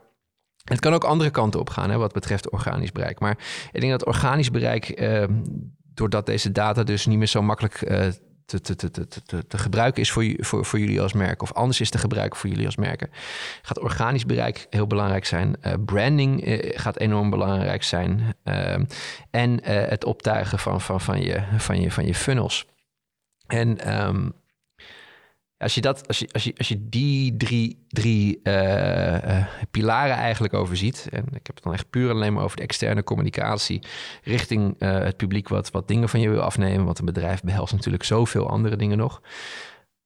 het 0.64 0.80
kan 0.80 0.94
ook 0.94 1.04
andere 1.04 1.30
kanten 1.30 1.60
op 1.60 1.70
gaan 1.70 1.90
hè, 1.90 1.98
wat 1.98 2.14
betreft 2.14 2.50
organisch 2.50 2.92
bereik. 2.92 3.20
Maar 3.20 3.38
ik 3.72 3.80
denk 3.80 3.92
dat 3.92 4.06
organisch 4.06 4.52
bereik 4.52 5.02
uh, 5.02 5.24
doordat 5.94 6.26
deze 6.26 6.52
data 6.52 6.84
dus 6.84 7.06
niet 7.06 7.18
meer 7.18 7.28
zo 7.28 7.42
makkelijk 7.42 7.82
uh, 7.82 8.08
te, 8.46 8.62
te, 8.62 8.76
te, 8.76 9.08
te, 9.26 9.48
te, 9.48 9.58
gebruiken 9.58 10.02
is 10.02 10.12
voor, 10.12 10.26
voor, 10.38 10.66
voor 10.66 10.80
jullie 10.80 11.02
als 11.02 11.14
merk, 11.14 11.42
of 11.42 11.54
anders 11.54 11.82
is 11.82 11.90
te 11.90 11.98
gebruiken 11.98 12.40
voor 12.40 12.50
jullie 12.50 12.66
als 12.66 12.76
merken, 12.76 13.10
gaat 13.62 13.80
organisch 13.80 14.26
bereik 14.26 14.68
heel 14.70 14.88
belangrijk 14.88 15.26
zijn. 15.26 15.56
Uh, 15.66 15.74
branding 15.86 16.48
uh, 16.48 16.60
gaat 16.80 17.00
enorm 17.00 17.30
belangrijk 17.30 17.84
zijn. 17.84 18.36
Ehm, 18.44 18.84
en 19.32 19.64
het 19.64 20.06
optuigen 20.06 20.60
van, 20.60 20.82
van, 20.82 21.02
van, 21.02 21.22
je, 21.22 21.44
van, 21.58 21.82
je, 21.82 21.92
van 21.92 22.06
je 22.06 22.16
funnels. 22.16 22.68
En 23.48 24.04
um, 24.06 24.34
als 25.64 25.76
je, 25.76 25.82
dat, 25.82 26.08
als 26.08 26.20
je, 26.20 26.30
als 26.32 26.44
je, 26.44 26.54
als 26.58 26.68
je 26.68 26.90
die 26.90 27.38
drie, 27.38 27.86
drie 27.88 28.40
uh, 28.44 28.54
uh, 29.12 29.46
pilaren 29.72 30.16
eigenlijk 30.16 30.54
overziet, 30.54 31.08
en 31.12 31.26
ik 31.26 31.48
heb 31.48 31.56
het 31.56 31.64
dan 31.64 31.74
echt 31.74 31.90
puur 31.90 32.10
alleen 32.10 32.34
maar 32.34 32.44
over 32.44 32.58
de 32.58 32.64
externe 32.64 33.04
communicatie 33.04 33.82
richting 34.24 34.76
uh, 34.80 34.98
het 34.98 35.18
publiek 35.18 35.50
wat, 35.50 35.72
wat 35.72 35.88
dingen 35.88 36.10
van 36.10 36.20
je 36.20 36.30
wil 36.30 36.42
afnemen, 36.42 36.86
want 36.86 37.00
een 37.00 37.06
bedrijf 37.06 37.42
behelst 37.42 37.74
natuurlijk 37.74 38.04
zoveel 38.04 38.50
andere 38.50 38.76
dingen 38.76 38.98
nog. 38.98 39.22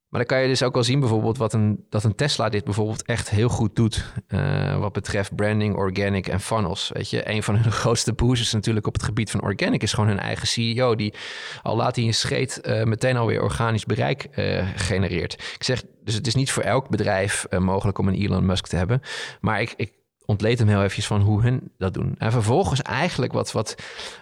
Maar 0.10 0.20
dan 0.20 0.38
kan 0.38 0.42
je 0.42 0.48
dus 0.48 0.64
ook 0.64 0.74
wel 0.74 0.84
zien 0.84 1.00
bijvoorbeeld 1.00 1.38
wat 1.38 1.54
een, 1.54 1.86
dat 1.90 2.04
een 2.04 2.16
Tesla 2.16 2.50
dit 2.50 2.64
bijvoorbeeld 2.64 3.06
echt 3.06 3.30
heel 3.30 3.50
goed 3.50 3.76
doet. 3.76 4.14
Uh, 4.28 4.80
wat 4.80 4.94
betreft 4.94 5.36
branding, 5.36 5.76
organic 5.76 6.28
en 6.28 6.40
funnels. 6.40 6.90
Weet 6.94 7.10
je, 7.10 7.30
een 7.30 7.44
van 7.44 7.56
hun 7.56 7.72
grootste 7.82 8.14
boosters 8.14 8.54
natuurlijk 8.54 8.88
op 8.88 8.94
het 8.94 9.04
gebied 9.04 9.32
van 9.32 9.42
organic 9.42 9.84
is 9.84 9.94
gewoon 9.94 10.10
hun 10.10 10.20
eigen 10.20 10.48
CEO. 10.48 10.96
Die 10.96 11.14
al 11.62 11.76
laat 11.76 11.96
hij 11.96 12.06
een 12.06 12.14
scheet 12.14 12.62
uh, 12.64 12.84
meteen 12.84 13.18
alweer 13.18 13.42
organisch 13.42 13.86
bereik 13.86 14.28
uh, 14.36 14.68
genereert. 14.76 15.34
Ik 15.34 15.64
zeg, 15.64 15.84
dus 16.04 16.14
het 16.14 16.28
is 16.28 16.36
niet 16.36 16.52
voor 16.52 16.64
elk 16.64 16.90
bedrijf 16.90 17.46
mogelijk 17.60 17.98
om 17.98 18.08
een 18.08 18.22
Elon 18.22 18.46
Musk 18.46 18.68
te 18.68 18.76
hebben. 18.76 19.02
Maar 19.42 19.62
ik, 19.62 19.74
ik 19.78 19.94
ontleed 20.26 20.60
hem 20.60 20.68
heel 20.68 20.80
eventjes 20.80 21.08
van 21.08 21.22
hoe 21.22 21.42
hun 21.42 21.72
dat 21.78 21.94
doen. 21.94 22.16
En 22.18 22.32
vervolgens 22.32 22.82
eigenlijk 22.82 23.34
wat, 23.34 23.52
wat 23.52 23.76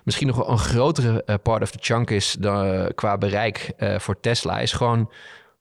misschien 0.03 0.27
nog 0.27 0.35
wel 0.35 0.49
een 0.49 0.57
grotere 0.57 1.39
part 1.43 1.61
of 1.61 1.71
the 1.71 1.77
chunk 1.81 2.09
is 2.09 2.37
qua 2.95 3.17
bereik 3.17 3.73
voor 3.97 4.19
Tesla, 4.19 4.59
is 4.59 4.73
gewoon 4.73 5.09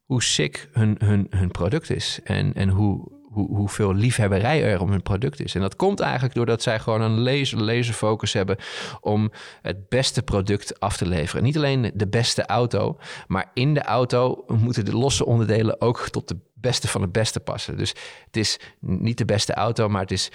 hoe 0.05 0.23
sick 0.23 0.69
hun, 0.73 0.97
hun, 0.99 1.27
hun 1.31 1.51
product 1.51 1.91
is. 1.91 2.21
En, 2.25 2.55
en 2.55 2.69
hoe, 2.69 3.13
hoe, 3.23 3.57
hoeveel 3.57 3.95
liefhebberij 3.95 4.65
er 4.65 4.81
om 4.81 4.91
hun 4.91 5.03
product 5.03 5.41
is. 5.41 5.55
En 5.55 5.61
dat 5.61 5.77
komt 5.77 6.01
eigenlijk 6.01 6.35
doordat 6.35 6.63
zij 6.63 6.81
gewoon 6.81 7.01
een 7.01 7.21
laser, 7.21 7.63
laser 7.63 7.95
focus 7.95 8.33
hebben 8.33 8.57
om 9.01 9.33
het 9.63 9.89
beste 9.89 10.23
product 10.23 10.81
af 10.81 10.97
te 10.97 11.07
leveren. 11.07 11.45
Niet 11.45 11.57
alleen 11.57 11.91
de 11.95 12.09
beste 12.09 12.47
auto, 12.47 12.99
maar 13.27 13.51
in 13.55 13.75
de 13.75 13.83
auto 13.83 14.45
moeten 14.47 14.85
de 14.85 14.97
losse 14.97 15.27
onderdelen 15.27 15.81
ook 15.81 16.09
tot 16.09 16.29
de 16.29 16.37
beste 16.55 16.89
van 16.89 17.03
het 17.03 17.13
beste 17.13 17.41
passen. 17.41 17.77
Dus 17.77 17.95
het 18.27 18.37
is 18.37 18.61
niet 18.81 19.19
de 19.19 19.25
beste 19.25 19.55
auto, 19.55 19.89
maar 19.89 20.01
het 20.01 20.11
is 20.11 20.31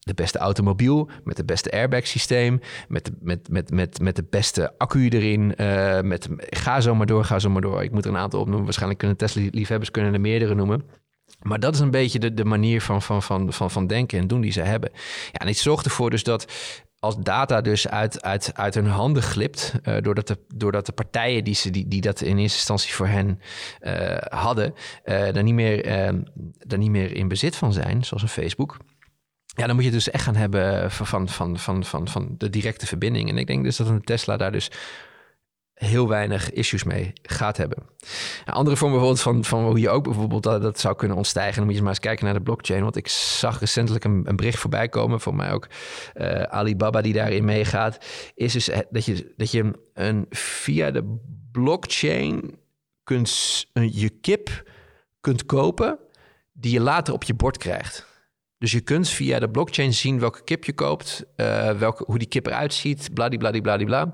de 0.00 0.14
beste 0.14 0.38
automobiel 0.38 1.10
met 1.24 1.36
het 1.36 1.46
beste 1.46 1.70
airbag 1.70 2.06
systeem, 2.06 2.60
met, 2.88 3.10
met, 3.20 3.48
met, 3.48 3.70
met, 3.70 4.00
met 4.00 4.16
de 4.16 4.26
beste 4.30 4.78
accu 4.78 5.08
erin. 5.08 5.54
Uh, 5.56 6.00
met, 6.00 6.28
ga 6.36 6.80
zo 6.80 6.94
maar 6.94 7.06
door, 7.06 7.24
ga 7.24 7.38
zo 7.38 7.50
maar 7.50 7.62
door. 7.62 7.82
Ik 7.82 7.92
moet 7.92 8.04
er 8.04 8.10
een 8.10 8.16
aantal 8.16 8.40
opnoemen. 8.40 8.64
Waarschijnlijk 8.64 8.98
kunnen 8.98 9.16
Tesla-liefhebbers 9.16 9.90
kunnen 9.90 10.14
er 10.14 10.20
meerdere 10.20 10.54
noemen. 10.54 10.82
Maar 11.42 11.60
dat 11.60 11.74
is 11.74 11.80
een 11.80 11.90
beetje 11.90 12.18
de, 12.18 12.34
de 12.34 12.44
manier 12.44 12.82
van, 12.82 13.02
van, 13.02 13.22
van, 13.22 13.52
van, 13.52 13.70
van 13.70 13.86
denken 13.86 14.18
en 14.18 14.26
doen 14.26 14.40
die 14.40 14.52
ze 14.52 14.60
hebben. 14.60 14.90
Ja, 15.32 15.38
en 15.38 15.46
het 15.46 15.56
zorgt 15.56 15.84
ervoor 15.84 16.10
dus 16.10 16.22
dat 16.22 16.52
als 16.98 17.18
data 17.18 17.60
dus 17.60 17.88
uit, 17.88 18.22
uit, 18.22 18.50
uit 18.54 18.74
hun 18.74 18.86
handen 18.86 19.22
glipt, 19.22 19.72
uh, 19.84 19.96
doordat, 20.00 20.26
de, 20.26 20.38
doordat 20.54 20.86
de 20.86 20.92
partijen 20.92 21.44
die, 21.44 21.54
ze, 21.54 21.70
die, 21.70 21.88
die 21.88 22.00
dat 22.00 22.20
in 22.20 22.38
eerste 22.38 22.56
instantie 22.56 22.94
voor 22.94 23.06
hen 23.06 23.40
uh, 23.80 24.16
hadden, 24.18 24.74
daar, 25.04 25.42
niet 25.42 25.54
meer, 25.54 25.82
daar 26.58 26.78
niet 26.78 26.90
meer 26.90 27.14
in 27.16 27.28
bezit 27.28 27.56
van 27.56 27.72
zijn, 27.72 28.04
zoals 28.04 28.22
een 28.22 28.28
Facebook. 28.28 28.76
Ja, 29.54 29.66
dan 29.66 29.74
moet 29.74 29.84
je 29.84 29.90
dus 29.90 30.10
echt 30.10 30.24
gaan 30.24 30.36
hebben 30.36 30.90
van, 30.90 31.28
van, 31.28 31.58
van, 31.58 31.84
van, 31.84 32.08
van 32.08 32.34
de 32.38 32.50
directe 32.50 32.86
verbinding. 32.86 33.28
En 33.28 33.38
ik 33.38 33.46
denk 33.46 33.64
dus 33.64 33.76
dat 33.76 33.88
een 33.88 34.04
Tesla 34.04 34.36
daar 34.36 34.52
dus 34.52 34.70
heel 35.80 36.08
weinig 36.08 36.50
issues 36.50 36.84
mee 36.84 37.12
gaat 37.22 37.56
hebben. 37.56 37.78
Een 38.44 38.52
andere 38.52 38.76
vorm 38.76 38.90
bijvoorbeeld 38.90 39.20
van, 39.20 39.44
van 39.44 39.64
hoe 39.64 39.80
je 39.80 39.90
ook 39.90 40.04
bijvoorbeeld 40.04 40.42
dat, 40.42 40.62
dat 40.62 40.80
zou 40.80 40.96
kunnen 40.96 41.16
ontstijgen. 41.16 41.56
Dan 41.56 41.64
moet 41.64 41.74
je 41.74 41.80
maar 41.80 41.90
eens 41.90 42.00
kijken 42.00 42.24
naar 42.24 42.34
de 42.34 42.40
blockchain. 42.40 42.82
Want 42.82 42.96
ik 42.96 43.08
zag 43.08 43.60
recentelijk 43.60 44.04
een, 44.04 44.22
een 44.24 44.36
bericht 44.36 44.58
voorbij 44.58 44.88
komen, 44.88 45.20
voor 45.20 45.34
mij 45.34 45.52
ook 45.52 45.66
uh, 46.14 46.42
Alibaba 46.42 47.00
die 47.00 47.12
daarin 47.12 47.44
meegaat. 47.44 47.98
Is 48.34 48.52
dus 48.52 48.70
dat 48.90 49.04
je, 49.04 49.32
dat 49.36 49.50
je 49.50 49.72
een, 49.94 50.26
via 50.30 50.90
de 50.90 51.18
blockchain 51.52 52.58
kunt 53.04 53.66
een, 53.72 53.90
je 53.92 54.08
kip 54.08 54.70
kunt 55.20 55.46
kopen 55.46 55.98
die 56.52 56.72
je 56.72 56.80
later 56.80 57.14
op 57.14 57.24
je 57.24 57.34
bord 57.34 57.56
krijgt. 57.56 58.09
Dus 58.60 58.72
je 58.72 58.80
kunt 58.80 59.08
via 59.08 59.38
de 59.38 59.50
blockchain 59.50 59.94
zien 59.94 60.18
welke 60.18 60.44
kip 60.44 60.64
je 60.64 60.72
koopt, 60.72 61.24
uh, 61.36 61.70
welke, 61.70 62.04
hoe 62.06 62.18
die 62.18 62.28
kip 62.28 62.46
eruit 62.46 62.74
ziet, 62.74 63.14
bladibladibladibla. 63.14 64.12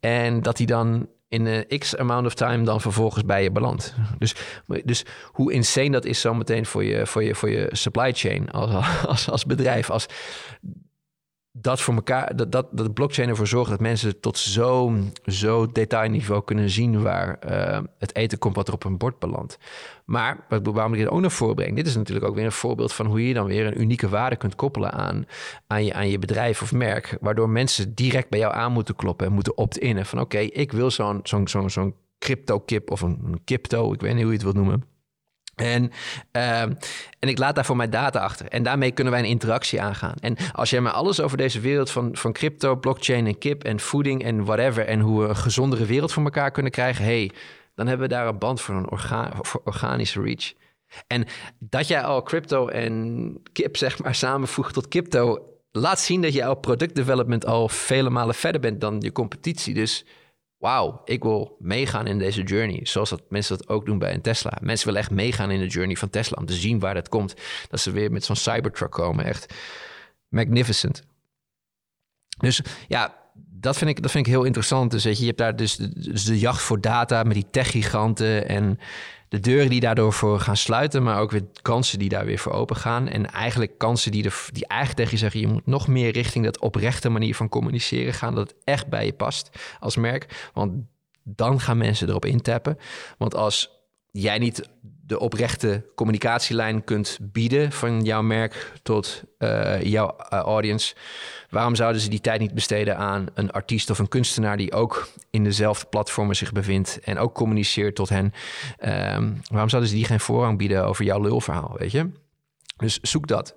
En 0.00 0.42
dat 0.42 0.56
die 0.56 0.66
dan 0.66 1.08
in 1.28 1.46
een 1.46 1.78
x 1.78 1.96
amount 1.96 2.26
of 2.26 2.34
time 2.34 2.64
dan 2.64 2.80
vervolgens 2.80 3.24
bij 3.24 3.42
je 3.42 3.50
belandt. 3.50 3.94
Dus, 4.18 4.34
dus 4.84 5.04
hoe 5.32 5.52
insane 5.52 5.90
dat 5.90 6.04
is 6.04 6.20
zometeen 6.20 6.66
voor 6.66 6.84
je, 6.84 7.06
voor 7.06 7.22
je, 7.22 7.34
voor 7.34 7.50
je 7.50 7.68
supply 7.72 8.12
chain 8.12 8.50
als, 8.50 8.86
als, 9.06 9.30
als 9.30 9.44
bedrijf. 9.44 9.90
Als 9.90 10.06
dat 11.60 11.80
voor 11.80 11.94
elkaar, 11.94 12.36
dat, 12.36 12.52
dat, 12.52 12.66
dat 12.70 12.94
blockchain 12.94 13.28
ervoor 13.28 13.46
zorgt 13.46 13.70
dat 13.70 13.80
mensen 13.80 14.20
tot 14.20 14.38
zo'n 14.38 15.12
zo 15.24 15.66
detailniveau 15.66 16.44
kunnen 16.44 16.70
zien 16.70 17.02
waar 17.02 17.38
uh, 17.48 17.78
het 17.98 18.16
eten 18.16 18.38
komt 18.38 18.56
wat 18.56 18.68
er 18.68 18.74
op 18.74 18.84
een 18.84 18.96
bord 18.96 19.18
belandt. 19.18 19.58
Maar 20.04 20.46
waarom 20.62 20.92
ik 20.92 20.98
dit 20.98 21.08
ook 21.08 21.20
naar 21.20 21.30
voren 21.30 21.54
breng, 21.54 21.76
dit 21.76 21.86
is 21.86 21.96
natuurlijk 21.96 22.26
ook 22.26 22.34
weer 22.34 22.44
een 22.44 22.52
voorbeeld 22.52 22.92
van 22.92 23.06
hoe 23.06 23.28
je 23.28 23.34
dan 23.34 23.46
weer 23.46 23.66
een 23.66 23.80
unieke 23.80 24.08
waarde 24.08 24.36
kunt 24.36 24.54
koppelen 24.54 24.92
aan, 24.92 25.26
aan, 25.66 25.84
je, 25.84 25.94
aan 25.94 26.08
je 26.08 26.18
bedrijf 26.18 26.62
of 26.62 26.72
merk, 26.72 27.16
waardoor 27.20 27.50
mensen 27.50 27.94
direct 27.94 28.28
bij 28.28 28.38
jou 28.38 28.54
aan 28.54 28.72
moeten 28.72 28.96
kloppen 28.96 29.26
en 29.26 29.32
moeten 29.32 29.56
opt-innen 29.56 30.06
van 30.06 30.20
oké, 30.20 30.38
ik 30.38 30.72
wil 30.72 30.90
zo'n 30.90 31.20
zo'n 31.22 31.48
zo'n 31.48 31.70
zo'n 31.70 31.94
crypto 32.18 32.60
kip 32.60 32.90
of 32.90 33.00
een, 33.00 33.20
een 33.24 33.40
crypto, 33.44 33.92
ik 33.92 34.00
weet 34.00 34.14
niet 34.14 34.22
hoe 34.22 34.32
je 34.32 34.36
het 34.36 34.42
wilt 34.42 34.56
noemen 34.56 34.96
en, 35.60 35.92
uh, 36.32 36.60
en 36.60 37.28
ik 37.28 37.38
laat 37.38 37.54
daarvoor 37.54 37.76
mijn 37.76 37.90
data 37.90 38.20
achter. 38.20 38.46
En 38.46 38.62
daarmee 38.62 38.90
kunnen 38.90 39.12
wij 39.12 39.22
een 39.22 39.28
interactie 39.28 39.80
aangaan. 39.80 40.14
En 40.20 40.36
als 40.52 40.70
jij 40.70 40.80
maar 40.80 40.92
alles 40.92 41.20
over 41.20 41.36
deze 41.36 41.60
wereld 41.60 41.90
van, 41.90 42.16
van 42.16 42.32
crypto, 42.32 42.76
blockchain 42.76 43.26
en 43.26 43.38
kip 43.38 43.64
en 43.64 43.80
voeding 43.80 44.24
en 44.24 44.44
whatever... 44.44 44.86
en 44.86 45.00
hoe 45.00 45.22
we 45.22 45.28
een 45.28 45.36
gezondere 45.36 45.84
wereld 45.84 46.12
voor 46.12 46.24
elkaar 46.24 46.50
kunnen 46.50 46.72
krijgen... 46.72 47.04
hey, 47.04 47.30
dan 47.74 47.86
hebben 47.86 48.08
we 48.08 48.14
daar 48.14 48.26
een 48.26 48.38
band 48.38 48.60
voor 48.60 48.74
een 48.74 48.90
organische 49.64 50.22
reach. 50.22 50.52
En 51.06 51.26
dat 51.58 51.88
jij 51.88 52.02
al 52.02 52.22
crypto 52.22 52.68
en 52.68 53.34
kip 53.52 53.76
zeg 53.76 54.02
maar 54.02 54.14
samenvoegt 54.14 54.74
tot 54.74 54.88
crypto... 54.88 55.38
laat 55.70 56.00
zien 56.00 56.22
dat 56.22 56.32
je 56.32 56.44
al 56.44 56.54
productdevelopment 56.54 57.46
al 57.46 57.68
vele 57.68 58.10
malen 58.10 58.34
verder 58.34 58.60
bent 58.60 58.80
dan 58.80 59.00
je 59.00 59.12
competitie. 59.12 59.74
Dus 59.74 60.04
wauw, 60.58 61.00
ik 61.04 61.22
wil 61.22 61.56
meegaan 61.58 62.06
in 62.06 62.18
deze 62.18 62.42
journey. 62.42 62.80
Zoals 62.82 63.10
dat 63.10 63.22
mensen 63.28 63.58
dat 63.58 63.68
ook 63.68 63.86
doen 63.86 63.98
bij 63.98 64.14
een 64.14 64.20
Tesla. 64.20 64.58
Mensen 64.60 64.86
willen 64.86 65.00
echt 65.00 65.10
meegaan 65.10 65.50
in 65.50 65.60
de 65.60 65.66
journey 65.66 65.96
van 65.96 66.10
Tesla 66.10 66.36
om 66.40 66.46
te 66.46 66.52
zien 66.52 66.78
waar 66.78 66.94
dat 66.94 67.08
komt. 67.08 67.34
Dat 67.68 67.80
ze 67.80 67.90
weer 67.90 68.12
met 68.12 68.24
zo'n 68.24 68.36
Cybertruck 68.36 68.90
komen. 68.90 69.24
Echt 69.24 69.54
magnificent. 70.28 71.04
Dus 72.38 72.62
ja, 72.88 73.16
dat 73.46 73.76
vind 73.78 73.90
ik, 73.90 74.02
dat 74.02 74.10
vind 74.10 74.26
ik 74.26 74.32
heel 74.32 74.44
interessant. 74.44 74.90
Dus 74.90 75.02
je, 75.02 75.18
je 75.18 75.26
hebt 75.26 75.38
daar 75.38 75.56
dus 75.56 75.76
de, 75.76 76.00
dus 76.00 76.24
de 76.24 76.38
jacht 76.38 76.62
voor 76.62 76.80
data 76.80 77.22
met 77.22 77.34
die 77.34 77.50
tech-giganten 77.50 78.48
en 78.48 78.78
de 79.28 79.40
deuren 79.40 79.70
die 79.70 79.80
daardoor 79.80 80.12
voor 80.12 80.40
gaan 80.40 80.56
sluiten, 80.56 81.02
maar 81.02 81.20
ook 81.20 81.30
weer 81.30 81.44
kansen 81.62 81.98
die 81.98 82.08
daar 82.08 82.24
weer 82.24 82.38
voor 82.38 82.52
open 82.52 82.76
gaan. 82.76 83.08
En 83.08 83.30
eigenlijk 83.30 83.78
kansen 83.78 84.12
die, 84.12 84.22
de, 84.22 84.46
die 84.52 84.66
eigenlijk 84.66 85.18
zeggen: 85.18 85.40
je 85.40 85.46
moet 85.46 85.66
nog 85.66 85.88
meer 85.88 86.12
richting 86.12 86.44
dat 86.44 86.60
oprechte 86.60 87.08
manier 87.08 87.34
van 87.34 87.48
communiceren 87.48 88.14
gaan, 88.14 88.34
dat 88.34 88.48
het 88.48 88.56
echt 88.64 88.88
bij 88.88 89.06
je 89.06 89.12
past 89.12 89.50
als 89.80 89.96
merk. 89.96 90.50
Want 90.54 90.72
dan 91.22 91.60
gaan 91.60 91.78
mensen 91.78 92.08
erop 92.08 92.24
intappen. 92.24 92.78
Want 93.18 93.34
als 93.34 93.70
jij 94.10 94.38
niet 94.38 94.68
de 95.08 95.18
oprechte 95.18 95.84
communicatielijn 95.94 96.84
kunt 96.84 97.18
bieden 97.22 97.72
van 97.72 98.02
jouw 98.04 98.22
merk 98.22 98.72
tot 98.82 99.22
uh, 99.38 99.82
jouw 99.82 100.16
uh, 100.32 100.38
audience, 100.38 100.94
waarom 101.50 101.74
zouden 101.74 102.00
ze 102.00 102.08
die 102.08 102.20
tijd 102.20 102.40
niet 102.40 102.54
besteden 102.54 102.96
aan 102.96 103.26
een 103.34 103.50
artiest 103.50 103.90
of 103.90 103.98
een 103.98 104.08
kunstenaar 104.08 104.56
die 104.56 104.72
ook 104.72 105.08
in 105.30 105.44
dezelfde 105.44 105.86
platformen 105.86 106.36
zich 106.36 106.52
bevindt 106.52 107.00
en 107.00 107.18
ook 107.18 107.34
communiceert 107.34 107.94
tot 107.94 108.08
hen? 108.08 108.24
Um, 109.14 109.40
waarom 109.50 109.68
zouden 109.68 109.90
ze 109.90 109.96
die 109.96 110.04
geen 110.04 110.20
voorrang 110.20 110.58
bieden 110.58 110.84
over 110.84 111.04
jouw 111.04 111.20
lulverhaal, 111.20 111.74
weet 111.78 111.90
je? 111.90 112.10
Dus 112.76 113.00
zoek 113.00 113.26
dat. 113.26 113.54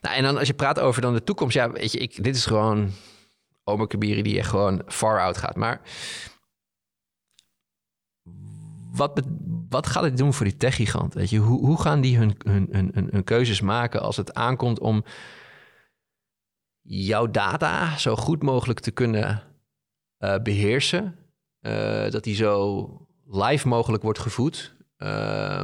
Nou, 0.00 0.16
en 0.16 0.22
dan 0.22 0.38
als 0.38 0.46
je 0.46 0.54
praat 0.54 0.80
over 0.80 1.02
dan 1.02 1.14
de 1.14 1.24
toekomst, 1.24 1.54
ja, 1.54 1.70
weet 1.70 1.92
je, 1.92 1.98
ik, 1.98 2.24
dit 2.24 2.36
is 2.36 2.46
gewoon 2.46 2.92
Omer 3.64 3.86
Kabiri 3.86 4.22
die 4.22 4.38
echt 4.38 4.48
gewoon 4.48 4.82
far 4.86 5.20
out 5.20 5.36
gaat. 5.36 5.56
Maar 5.56 5.80
wat, 8.92 9.22
wat 9.68 9.86
gaat 9.86 10.02
het 10.02 10.16
doen 10.16 10.34
voor 10.34 10.46
die 10.46 10.56
techgigant? 10.56 11.14
Weet 11.14 11.30
je, 11.30 11.38
hoe, 11.38 11.66
hoe 11.66 11.80
gaan 11.80 12.00
die 12.00 12.16
hun, 12.16 12.36
hun, 12.44 13.24
keuzes 13.24 13.60
maken 13.60 14.00
als 14.00 14.16
het 14.16 14.34
aankomt 14.34 14.78
om 14.78 15.04
jouw 16.82 17.30
data 17.30 17.96
zo 17.96 18.16
goed 18.16 18.42
mogelijk 18.42 18.80
te 18.80 18.90
kunnen 18.90 19.42
uh, 20.18 20.38
beheersen? 20.42 21.14
Uh, 21.60 22.10
dat 22.10 22.24
die 22.24 22.34
zo 22.34 22.86
live 23.26 23.68
mogelijk 23.68 24.02
wordt 24.02 24.18
gevoed, 24.18 24.76
uh, 24.98 25.62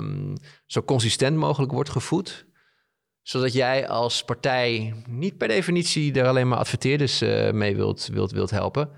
zo 0.67 0.83
consistent 0.83 1.37
mogelijk 1.37 1.73
wordt 1.73 1.91
gevoed, 1.91 2.47
zodat 3.23 3.53
jij 3.53 3.89
als 3.89 4.25
partij 4.25 4.95
niet 5.09 5.37
per 5.37 5.49
definitie 5.49 6.13
er 6.13 6.27
alleen 6.27 6.49
maar 6.49 6.59
adverteerders 6.59 7.23
uh, 7.23 7.51
mee 7.51 7.77
wilt, 7.77 8.07
wilt, 8.07 8.31
wilt 8.31 8.51
helpen, 8.51 8.91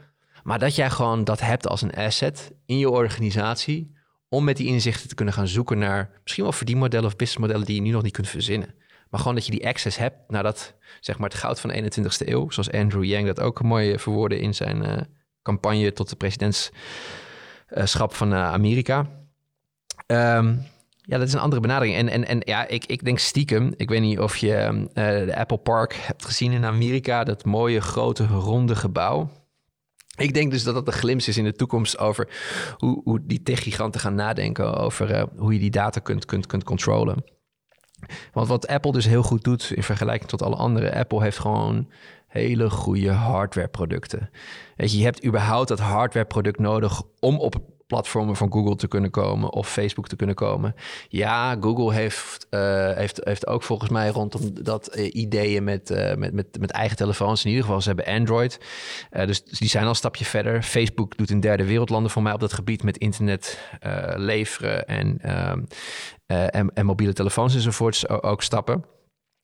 maar 0.43 0.59
dat 0.59 0.75
jij 0.75 0.91
gewoon 0.91 1.25
dat 1.25 1.41
hebt 1.41 1.69
als 1.69 1.83
een 1.83 1.95
asset 1.95 2.53
in 2.67 2.79
je 2.79 2.91
organisatie 2.91 3.97
om 4.29 4.45
met 4.45 4.57
die 4.57 4.67
inzichten 4.67 5.09
te 5.09 5.15
kunnen 5.15 5.35
gaan 5.35 5.49
zoeken 5.49 5.79
naar 5.79 6.11
misschien 6.23 6.45
wel 6.45 6.53
verdienmodellen 6.53 7.07
of 7.07 7.17
businessmodellen 7.17 7.67
die 7.67 7.75
je 7.75 7.81
nu 7.81 7.91
nog 7.91 8.03
niet 8.03 8.13
kunt 8.13 8.29
verzinnen. 8.29 8.75
Maar 9.11 9.21
gewoon 9.21 9.35
dat 9.35 9.47
je 9.47 9.51
die 9.51 9.67
access 9.67 9.97
hebt 9.97 10.17
naar 10.31 10.43
dat, 10.43 10.75
zeg 11.01 11.19
maar, 11.19 11.29
het 11.29 11.39
goud 11.39 11.61
van 11.61 11.71
de 11.71 11.83
21ste 11.83 12.29
eeuw. 12.29 12.51
Zoals 12.51 12.71
Andrew 12.71 13.05
Yang 13.05 13.27
dat 13.27 13.41
ook 13.41 13.63
mooi 13.63 13.99
verwoordde 13.99 14.41
in 14.41 14.55
zijn 14.55 14.85
uh, 14.85 14.97
campagne 15.43 15.93
tot 15.93 16.09
de 16.09 16.17
presidentschap 16.17 18.15
van 18.15 18.33
uh, 18.33 18.53
Amerika. 18.53 18.99
Um, 20.07 20.67
ja, 21.09 21.19
dat 21.19 21.27
is 21.27 21.33
een 21.33 21.41
andere 21.41 21.61
benadering. 21.61 21.97
En, 21.97 22.09
en, 22.09 22.27
en 22.27 22.41
ja, 22.45 22.67
ik, 22.67 22.87
ik 22.87 23.05
denk 23.05 23.19
stiekem, 23.19 23.73
ik 23.77 23.89
weet 23.89 24.01
niet 24.01 24.19
of 24.19 24.37
je 24.37 24.73
uh, 24.73 25.05
de 25.27 25.37
Apple 25.37 25.59
Park 25.59 25.95
hebt 25.95 26.25
gezien 26.25 26.53
in 26.53 26.65
Amerika, 26.65 27.25
dat 27.25 27.45
mooie 27.45 27.81
grote 27.81 28.27
ronde 28.27 28.77
gebouw. 28.77 29.31
Ik 30.19 30.35
denk 30.35 30.51
dus 30.51 30.63
dat 30.63 30.75
dat 30.75 30.87
een 30.87 30.93
glimp 30.93 31.21
is 31.21 31.37
in 31.37 31.45
de 31.45 31.53
toekomst 31.53 31.99
over 31.99 32.29
hoe, 32.77 33.01
hoe 33.05 33.21
die 33.27 33.43
tech-giganten 33.43 34.01
gaan 34.01 34.15
nadenken 34.15 34.77
over 34.77 35.11
uh, 35.11 35.23
hoe 35.37 35.53
je 35.53 35.59
die 35.59 35.71
data 35.71 36.01
kunt, 36.01 36.25
kunt, 36.25 36.47
kunt 36.47 36.65
controlen. 36.65 37.25
Want 38.33 38.49
wat 38.49 38.67
Apple 38.67 38.93
dus 38.93 39.07
heel 39.07 39.23
goed 39.23 39.45
doet 39.45 39.71
in 39.75 39.83
vergelijking 39.83 40.31
tot 40.31 40.43
alle 40.43 40.57
andere, 40.57 40.95
Apple 40.95 41.23
heeft 41.23 41.39
gewoon 41.39 41.89
hele 42.29 42.71
goede 42.71 43.11
hardware 43.11 43.69
producten. 43.69 44.31
Weet 44.77 44.93
je, 44.93 44.99
je 44.99 45.05
hebt 45.05 45.25
überhaupt 45.25 45.69
dat 45.69 45.79
hardware 45.79 46.27
product 46.27 46.59
nodig 46.59 47.03
om 47.21 47.39
op, 47.39 47.55
platformen 47.89 48.37
van 48.37 48.53
Google 48.53 48.77
te 48.77 48.89
kunnen 48.89 49.11
komen 49.11 49.53
of 49.53 49.69
Facebook 49.69 50.09
te 50.09 50.17
kunnen 50.17 50.35
komen. 50.35 50.75
Ja, 51.09 51.57
Google 51.61 51.95
heeft, 51.95 52.47
uh, 52.51 52.93
heeft, 52.93 53.21
heeft 53.25 53.47
ook 53.47 53.63
volgens 53.63 53.91
mij 53.91 54.09
rondom 54.09 54.63
dat 54.63 54.97
uh, 54.97 55.15
ideeën 55.15 55.65
met, 55.65 55.91
uh, 55.91 56.15
met, 56.15 56.33
met, 56.33 56.59
met 56.61 56.71
eigen 56.71 56.97
telefoons. 56.97 57.45
In 57.45 57.51
ieder 57.51 57.65
geval, 57.65 57.81
ze 57.81 57.89
hebben 57.89 58.15
Android. 58.15 58.61
dus 59.11 59.45
die 59.45 59.69
zijn 59.69 59.85
al 59.85 59.89
een 59.89 59.97
stapje 59.97 60.25
verder. 60.25 60.63
Facebook 60.63 61.17
doet 61.17 61.31
in 61.31 61.41
derde 61.41 61.65
wereldlanden 61.65 62.11
voor 62.11 62.23
mij 62.23 62.33
op 62.33 62.41
dat 62.41 62.53
gebied 62.53 62.83
met 62.83 62.99
internet 62.99 63.59
leveren 64.17 64.87
en, 64.87 65.19
ehm, 65.21 65.63
en, 66.27 66.71
en, 66.75 66.87
mobiele 66.87 67.13
telefoons 67.13 67.55
enzovoorts 67.55 68.09
ook 68.09 68.43
stappen. 68.43 68.85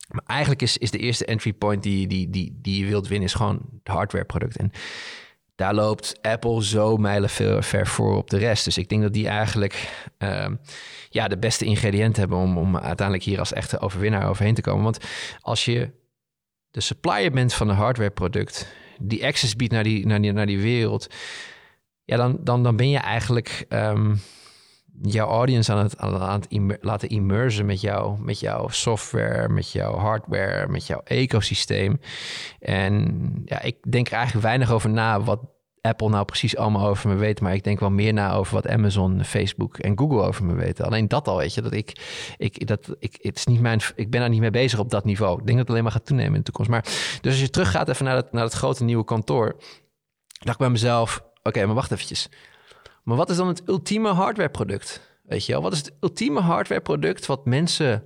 Maar 0.08 0.24
eigenlijk 0.26 0.62
is, 0.62 0.78
is 0.78 0.90
de 0.90 0.98
eerste 0.98 1.24
entry 1.24 1.52
point 1.52 1.82
die, 1.82 2.06
die, 2.06 2.30
die, 2.30 2.58
die 2.62 2.84
je 2.84 2.90
wilt 2.90 3.08
winnen, 3.08 3.28
is 3.28 3.34
gewoon 3.34 3.60
het 3.82 3.94
hardwareproduct. 3.94 4.56
En 4.56 4.70
daar 5.54 5.74
loopt 5.74 6.22
Apple 6.22 6.64
zo 6.64 6.96
mijlen 6.96 7.30
ver 7.62 7.86
voor 7.86 8.16
op 8.16 8.30
de 8.30 8.38
rest. 8.38 8.64
Dus 8.64 8.78
ik 8.78 8.88
denk 8.88 9.02
dat 9.02 9.12
die 9.12 9.28
eigenlijk 9.28 10.06
ehm, 10.18 10.54
ja, 11.08 11.28
de 11.28 11.38
beste 11.38 11.64
ingrediënten 11.64 12.20
hebben 12.20 12.38
om, 12.38 12.58
om 12.58 12.76
uiteindelijk 12.76 13.26
hier 13.26 13.38
als 13.38 13.52
echte 13.52 13.80
overwinnaar 13.80 14.28
overheen 14.28 14.54
te 14.54 14.60
komen. 14.60 14.82
Want 14.82 14.98
als 15.40 15.64
je 15.64 15.90
de 16.70 16.80
supplier 16.80 17.30
bent 17.30 17.54
van 17.54 17.68
een 17.68 17.76
hardwareproduct, 17.76 18.74
die 18.98 19.26
access 19.26 19.56
biedt 19.56 19.72
naar 19.72 19.84
die, 19.84 20.06
naar 20.06 20.20
die, 20.20 20.32
naar 20.32 20.46
die 20.46 20.60
wereld, 20.60 21.06
ja, 22.04 22.16
dan, 22.16 22.38
dan, 22.40 22.62
dan 22.62 22.76
ben 22.76 22.88
je 22.88 22.98
eigenlijk 22.98 23.66
um, 23.68 24.20
jouw 25.02 25.28
audience 25.28 25.72
aan 25.72 25.78
het, 25.78 25.96
laten 26.80 27.08
immersen 27.08 27.66
met, 27.66 27.80
jou, 27.80 28.20
met 28.20 28.40
jouw 28.40 28.68
software, 28.68 29.48
met 29.48 29.72
jouw 29.72 29.96
hardware, 29.96 30.68
met 30.68 30.86
jouw 30.86 31.00
ecosysteem. 31.04 32.00
En 32.60 33.42
ja, 33.44 33.62
ik 33.62 33.76
denk 33.92 34.06
er 34.06 34.12
eigenlijk 34.12 34.46
weinig 34.46 34.70
over 34.70 34.90
na 34.90 35.20
wat 35.20 35.40
Apple 35.80 36.08
nou 36.08 36.24
precies 36.24 36.56
allemaal 36.56 36.88
over 36.88 37.08
me 37.08 37.14
weet. 37.14 37.40
Maar 37.40 37.54
ik 37.54 37.64
denk 37.64 37.80
wel 37.80 37.90
meer 37.90 38.12
na 38.12 38.34
over 38.34 38.54
wat 38.54 38.68
Amazon, 38.68 39.24
Facebook 39.24 39.78
en 39.78 39.98
Google 39.98 40.22
over 40.22 40.44
me 40.44 40.54
weten. 40.54 40.84
Alleen 40.84 41.08
dat 41.08 41.28
al, 41.28 41.36
weet 41.36 41.54
je. 41.54 41.62
Dat 41.62 41.72
ik, 41.72 41.98
ik, 42.36 42.66
dat, 42.66 42.96
ik, 42.98 43.16
het 43.20 43.36
is 43.36 43.46
niet 43.46 43.60
mijn, 43.60 43.80
ik 43.94 44.10
ben 44.10 44.20
daar 44.20 44.28
niet 44.28 44.40
mee 44.40 44.50
bezig 44.50 44.78
op 44.78 44.90
dat 44.90 45.04
niveau. 45.04 45.32
Ik 45.40 45.46
denk 45.46 45.48
dat 45.48 45.58
het 45.58 45.68
alleen 45.68 45.82
maar 45.82 45.92
gaat 45.92 46.06
toenemen 46.06 46.32
in 46.32 46.38
de 46.38 46.44
toekomst. 46.44 46.70
Maar 46.70 46.82
dus 47.20 47.32
als 47.32 47.40
je 47.40 47.50
teruggaat 47.50 47.88
even 47.88 48.04
naar 48.04 48.16
het, 48.16 48.32
naar 48.32 48.44
het 48.44 48.52
grote 48.52 48.84
nieuwe 48.84 49.04
kantoor. 49.04 49.56
dacht 50.38 50.50
ik 50.50 50.58
bij 50.58 50.70
mezelf, 50.70 51.24
oké, 51.42 51.66
maar 51.66 51.74
wacht 51.74 51.92
eventjes. 51.92 52.28
Maar 53.04 53.16
wat 53.16 53.30
is 53.30 53.36
dan 53.36 53.48
het 53.48 53.68
ultieme 53.68 54.08
hardwareproduct? 54.08 55.18
Weet 55.22 55.46
je 55.46 55.52
wel, 55.52 55.62
wat 55.62 55.72
is 55.72 55.78
het 55.78 55.92
ultieme 56.00 56.40
hardwareproduct 56.40 57.26
wat 57.26 57.44
mensen 57.44 58.02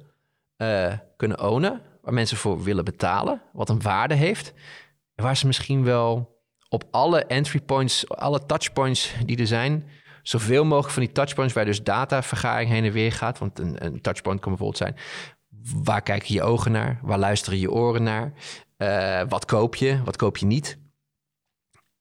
uh, 0.56 0.92
kunnen 1.16 1.50
ownen, 1.50 1.82
waar 2.02 2.14
mensen 2.14 2.36
voor 2.36 2.62
willen 2.62 2.84
betalen, 2.84 3.42
wat 3.52 3.68
een 3.68 3.82
waarde 3.82 4.14
heeft, 4.14 4.52
waar 5.14 5.36
ze 5.36 5.46
misschien 5.46 5.84
wel 5.84 6.36
op 6.68 6.84
alle 6.90 7.24
entry 7.24 7.60
points, 7.60 8.08
alle 8.08 8.46
touchpoints 8.46 9.14
die 9.24 9.38
er 9.38 9.46
zijn, 9.46 9.88
zoveel 10.22 10.64
mogelijk 10.64 10.92
van 10.92 11.02
die 11.02 11.12
touchpoints 11.12 11.54
waar 11.54 11.64
dus 11.64 11.82
datavergaring 11.82 12.70
heen 12.70 12.84
en 12.84 12.92
weer 12.92 13.12
gaat. 13.12 13.38
Want 13.38 13.58
een, 13.58 13.84
een 13.84 14.00
touchpoint 14.00 14.40
kan 14.40 14.56
bijvoorbeeld 14.56 14.82
zijn, 14.82 14.96
waar 15.82 16.02
kijken 16.02 16.34
je 16.34 16.42
ogen 16.42 16.72
naar? 16.72 16.98
Waar 17.02 17.18
luisteren 17.18 17.58
je 17.58 17.70
oren 17.70 18.02
naar? 18.02 18.32
Uh, 18.78 19.22
wat 19.28 19.44
koop 19.44 19.74
je? 19.74 20.02
Wat 20.04 20.16
koop 20.16 20.36
je 20.36 20.46
niet? 20.46 20.78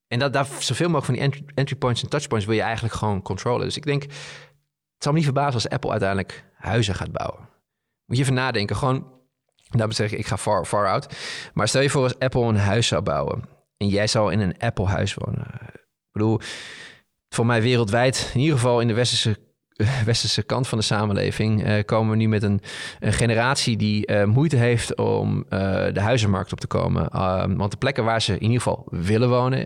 En 0.08 0.20
dat, 0.20 0.34
daar 0.34 0.48
zoveel 0.60 0.90
mogelijk 0.90 1.20
van 1.20 1.30
die 1.30 1.44
entry, 1.56 1.76
points 1.76 2.04
en 2.04 2.10
touchpoints 2.10 2.46
wil 2.46 2.56
je 2.56 2.62
eigenlijk 2.62 2.94
gewoon 2.94 3.22
controlen. 3.22 3.66
Dus 3.66 3.78
ik 3.78 3.86
denk, 3.86 4.02
het 4.02 4.12
zal 4.98 5.12
me 5.12 5.18
niet 5.18 5.28
verbazen 5.28 5.54
als 5.54 5.70
Apple 5.70 5.90
uiteindelijk 5.92 6.44
huizen 6.54 6.96
gaat 6.96 7.12
bouwen. 7.12 7.50
Moet 8.06 8.18
je 8.18 8.24
even 8.24 8.36
nadenken. 8.36 8.76
Gewoon, 8.76 9.12
daarom 9.70 9.92
zeg 9.92 10.12
ik, 10.12 10.20
ik 10.20 10.28
ga 10.28 10.38
far, 10.38 10.66
far 10.66 10.88
out. 10.88 11.16
Maar 11.54 11.68
stel 11.68 11.82
je 11.82 11.90
voor 11.90 12.04
als 12.04 12.20
Apple 12.20 12.42
een 12.42 12.58
huis 12.58 12.88
zou 12.88 13.02
bouwen. 13.02 13.44
En 13.78 13.88
jij 13.88 14.08
zou 14.08 14.32
in 14.32 14.40
een 14.40 14.58
Apple-huis 14.60 15.14
wonen. 15.14 15.48
Ik 15.74 16.12
bedoel, 16.12 16.40
voor 17.30 17.46
mij 17.46 17.62
wereldwijd, 17.62 18.32
in 18.34 18.40
ieder 18.40 18.56
geval 18.56 18.82
in 18.82 18.88
de 18.88 18.94
westerse 18.94 19.47
westerse 20.06 20.44
kant 20.44 20.68
van 20.68 20.78
de 20.78 20.84
samenleving 20.84 21.68
uh, 21.68 21.84
komen 21.86 22.12
we 22.12 22.18
nu 22.18 22.28
met 22.28 22.44
een, 22.44 22.62
generatie 23.00 23.78
die 23.78 24.12
uh, 24.12 24.24
moeite 24.24 24.56
heeft 24.56 24.96
om 24.96 25.38
uh, 25.38 25.50
de 25.94 26.02
huizenmarkt 26.02 26.52
op 26.52 26.60
te 26.60 26.68
komen. 26.68 27.10
Ehm, 27.10 27.56
want 27.56 27.72
de 27.72 27.78
plekken 27.78 28.04
waar 28.04 28.22
ze 28.22 28.34
in 28.34 28.42
ieder 28.42 28.58
geval 28.58 28.88
willen 28.90 29.30
wonen, 29.30 29.58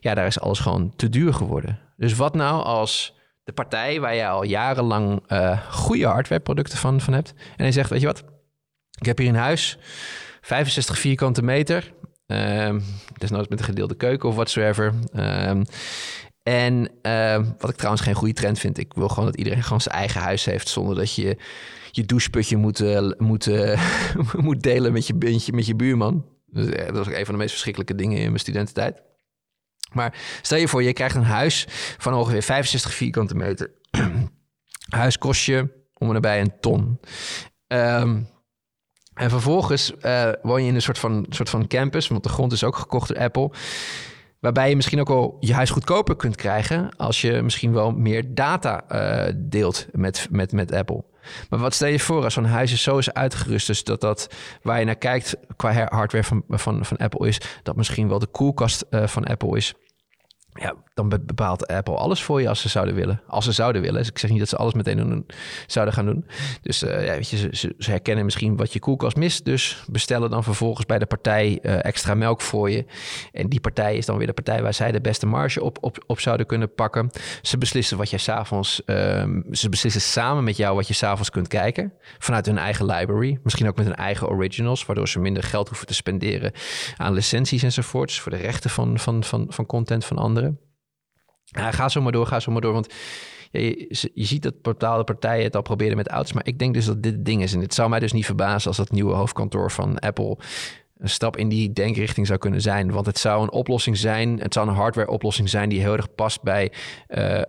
ja, 0.00 0.14
daar 0.14 0.26
is 0.26 0.40
alles 0.40 0.58
gewoon 0.58 0.92
te 0.96 1.08
duur 1.08 1.34
geworden. 1.34 1.78
Dus 1.96 2.14
wat 2.14 2.34
nou 2.34 2.62
als 2.62 3.16
de 3.44 3.52
partij 3.52 4.00
waar 4.00 4.14
je 4.14 4.26
al 4.26 4.42
jarenlang 4.44 5.22
goede 5.70 6.06
hardwareproducten 6.06 6.78
van, 6.78 7.00
van 7.00 7.12
hebt, 7.12 7.34
en 7.36 7.62
hij 7.62 7.72
zegt, 7.72 7.90
weet 7.90 8.00
je 8.00 8.06
wat, 8.06 8.24
ik 9.00 9.06
heb 9.06 9.18
hier 9.18 9.28
een 9.28 9.34
huis, 9.34 9.78
65 10.40 10.98
vierkante 10.98 11.42
meter, 11.42 11.92
um, 12.26 12.82
desnoods 13.18 13.48
met 13.48 13.58
een 13.58 13.64
gedeelde 13.64 13.96
keuken 13.96 14.28
of 14.28 14.34
whatsoever. 14.34 14.94
Um, 15.16 15.64
en 16.48 16.90
uh, 17.02 17.46
wat 17.58 17.70
ik 17.70 17.76
trouwens 17.76 18.02
geen 18.02 18.14
goede 18.14 18.34
trend 18.34 18.58
vind. 18.58 18.78
Ik 18.78 18.94
wil 18.94 19.08
gewoon 19.08 19.24
dat 19.24 19.36
iedereen 19.36 19.62
gewoon 19.62 19.80
zijn 19.80 19.94
eigen 19.94 20.20
huis 20.20 20.44
heeft. 20.44 20.68
Zonder 20.68 20.96
dat 20.96 21.14
je 21.14 21.36
je 21.90 22.04
doucheputje 22.04 22.56
moet, 22.56 22.80
uh, 22.80 23.10
moet, 23.18 23.46
uh, 23.46 23.80
moet 24.46 24.62
delen 24.62 24.92
met 24.92 25.06
je, 25.06 25.14
met 25.52 25.66
je, 25.66 25.74
buurman. 25.74 26.26
Dat 26.46 26.90
was 26.90 27.06
ook 27.06 27.14
een 27.14 27.24
van 27.24 27.34
de 27.34 27.40
meest 27.40 27.50
verschrikkelijke 27.50 27.94
dingen 27.94 28.18
in 28.18 28.26
mijn 28.26 28.38
studententijd. 28.38 29.02
Maar 29.92 30.14
stel 30.42 30.58
je 30.58 30.68
voor, 30.68 30.82
je 30.82 30.92
krijgt 30.92 31.14
een 31.14 31.22
huis 31.22 31.66
van 31.98 32.14
ongeveer 32.14 32.42
65 32.42 32.94
vierkante 32.94 33.34
meter. 33.34 33.70
huis 34.88 35.18
kost 35.18 35.44
je 35.44 35.68
om 35.94 36.06
en 36.06 36.14
nabij 36.14 36.40
een 36.40 36.60
ton. 36.60 37.00
Um, 37.66 38.28
en 39.14 39.30
vervolgens 39.30 39.92
woon 40.42 40.62
je 40.62 40.68
in 40.68 40.74
een 40.74 40.82
soort 40.82 40.98
van, 40.98 41.26
soort 41.28 41.50
van 41.50 41.66
campus, 41.66 42.08
want 42.08 42.22
de 42.22 42.28
grond 42.28 42.52
is 42.52 42.64
ook 42.64 42.76
gekocht 42.76 43.08
door 43.08 43.18
Apple. 43.18 43.50
Waarbij 44.40 44.68
je 44.68 44.76
misschien 44.76 45.00
ook 45.00 45.08
wel 45.08 45.36
je 45.40 45.54
huis 45.54 45.70
goedkoper 45.70 46.16
kunt 46.16 46.36
krijgen 46.36 46.96
als 46.96 47.20
je 47.20 47.42
misschien 47.42 47.72
wel 47.72 47.90
meer 47.90 48.34
data 48.34 48.84
uh, 48.92 49.34
deelt 49.36 49.86
met, 49.92 50.26
met, 50.30 50.52
met 50.52 50.72
Apple. 50.72 51.04
Maar 51.50 51.58
wat 51.58 51.74
stel 51.74 51.88
je 51.88 52.00
voor 52.00 52.24
als 52.24 52.34
zo'n 52.34 52.44
huis 52.44 52.72
is 52.72 52.82
zo 52.82 52.98
is 52.98 53.12
uitgerust, 53.12 53.66
dus 53.66 53.84
dat 53.84 54.00
dat 54.00 54.34
waar 54.62 54.78
je 54.78 54.84
naar 54.84 54.96
kijkt 54.96 55.36
qua 55.56 55.86
hardware 55.90 56.24
van, 56.24 56.42
van, 56.48 56.84
van 56.84 56.96
Apple 56.96 57.28
is, 57.28 57.40
dat 57.62 57.76
misschien 57.76 58.08
wel 58.08 58.18
de 58.18 58.26
koelkast 58.26 58.84
uh, 58.90 59.06
van 59.06 59.24
Apple 59.24 59.56
is 59.56 59.74
ja, 60.60 60.74
dan 60.94 61.08
bepaalt 61.08 61.66
Apple 61.66 61.94
alles 61.94 62.22
voor 62.22 62.40
je 62.40 62.48
als 62.48 62.60
ze 62.60 62.68
zouden 62.68 62.94
willen. 62.94 63.20
Als 63.26 63.44
ze 63.44 63.52
zouden 63.52 63.82
willen. 63.82 63.98
Dus 63.98 64.08
ik 64.08 64.18
zeg 64.18 64.30
niet 64.30 64.38
dat 64.38 64.48
ze 64.48 64.56
alles 64.56 64.74
meteen 64.74 65.26
zouden 65.66 65.94
gaan 65.94 66.04
doen. 66.04 66.24
Dus 66.62 66.82
uh, 66.82 67.06
ja, 67.06 67.12
weet 67.12 67.28
je, 67.28 67.36
ze, 67.36 67.74
ze, 67.78 67.90
herkennen 67.90 68.24
misschien 68.24 68.56
wat 68.56 68.72
je 68.72 68.78
koelkast 68.78 69.16
mist. 69.16 69.44
Dus 69.44 69.84
bestellen 69.90 70.30
dan 70.30 70.44
vervolgens 70.44 70.86
bij 70.86 70.98
de 70.98 71.06
partij 71.06 71.58
uh, 71.62 71.84
extra 71.84 72.14
melk 72.14 72.40
voor 72.40 72.70
je. 72.70 72.84
En 73.32 73.48
die 73.48 73.60
partij 73.60 73.96
is 73.96 74.06
dan 74.06 74.16
weer 74.16 74.26
de 74.26 74.32
partij 74.32 74.62
waar 74.62 74.74
zij 74.74 74.92
de 74.92 75.00
beste 75.00 75.26
marge 75.26 75.62
op, 75.62 75.78
op, 75.80 76.04
op 76.06 76.20
zouden 76.20 76.46
kunnen 76.46 76.74
pakken. 76.74 77.10
Ze 77.42 77.58
beslissen 77.58 77.96
wat 77.96 78.10
je 78.10 78.18
s'avonds... 78.18 78.82
Uh, 78.86 78.96
ze 79.50 79.68
beslissen 79.68 80.00
samen 80.00 80.44
met 80.44 80.56
jou 80.56 80.74
wat 80.74 80.88
je 80.88 80.94
s'avonds 80.94 81.30
kunt 81.30 81.48
kijken. 81.48 81.92
Vanuit 82.18 82.46
hun 82.46 82.58
eigen 82.58 82.86
library. 82.86 83.38
Misschien 83.42 83.68
ook 83.68 83.76
met 83.76 83.86
hun 83.86 83.96
eigen 83.96 84.28
originals. 84.28 84.86
Waardoor 84.86 85.08
ze 85.08 85.18
minder 85.18 85.42
geld 85.42 85.68
hoeven 85.68 85.86
te 85.86 85.94
spenderen 85.94 86.52
aan 86.96 87.12
licenties 87.12 87.62
enzovoorts. 87.62 88.20
Voor 88.20 88.32
de 88.32 88.38
rechten 88.38 88.70
van, 88.70 88.98
van, 88.98 89.24
van, 89.24 89.46
van 89.48 89.66
content 89.66 90.04
van 90.04 90.16
anderen. 90.18 90.47
Ga 91.50 91.88
zo 91.88 92.00
maar 92.00 92.12
door, 92.12 92.26
ga 92.26 92.40
zo 92.40 92.52
maar 92.52 92.60
door. 92.60 92.72
Want 92.72 92.94
je, 93.50 93.86
je, 94.14 94.24
ziet 94.24 94.42
dat 94.42 94.62
bepaalde 94.62 95.04
partijen 95.04 95.44
het 95.44 95.56
al 95.56 95.62
proberen 95.62 95.96
met 95.96 96.08
ouds. 96.08 96.32
Maar 96.32 96.46
ik 96.46 96.58
denk 96.58 96.74
dus 96.74 96.84
dat 96.84 97.02
dit 97.02 97.12
het 97.12 97.24
ding 97.24 97.42
is. 97.42 97.54
En 97.54 97.60
het 97.60 97.74
zou 97.74 97.88
mij 97.88 97.98
dus 97.98 98.12
niet 98.12 98.24
verbazen 98.24 98.68
als 98.68 98.76
dat 98.76 98.90
nieuwe 98.90 99.14
hoofdkantoor 99.14 99.70
van 99.70 99.98
Apple 99.98 100.38
een 100.98 101.08
stap 101.08 101.36
in 101.36 101.48
die 101.48 101.72
denkrichting 101.72 102.26
zou 102.26 102.38
kunnen 102.38 102.60
zijn. 102.60 102.90
Want 102.90 103.06
het 103.06 103.18
zou 103.18 103.42
een 103.42 103.52
oplossing 103.52 103.96
zijn. 103.96 104.40
Het 104.40 104.54
zou 104.54 104.68
een 104.68 104.74
hardware 104.74 105.10
oplossing 105.10 105.48
zijn 105.48 105.68
die 105.68 105.80
heel 105.80 105.92
erg 105.92 106.14
past 106.14 106.42
bij 106.42 106.72
uh, 107.08 107.34
uh, 107.34 107.44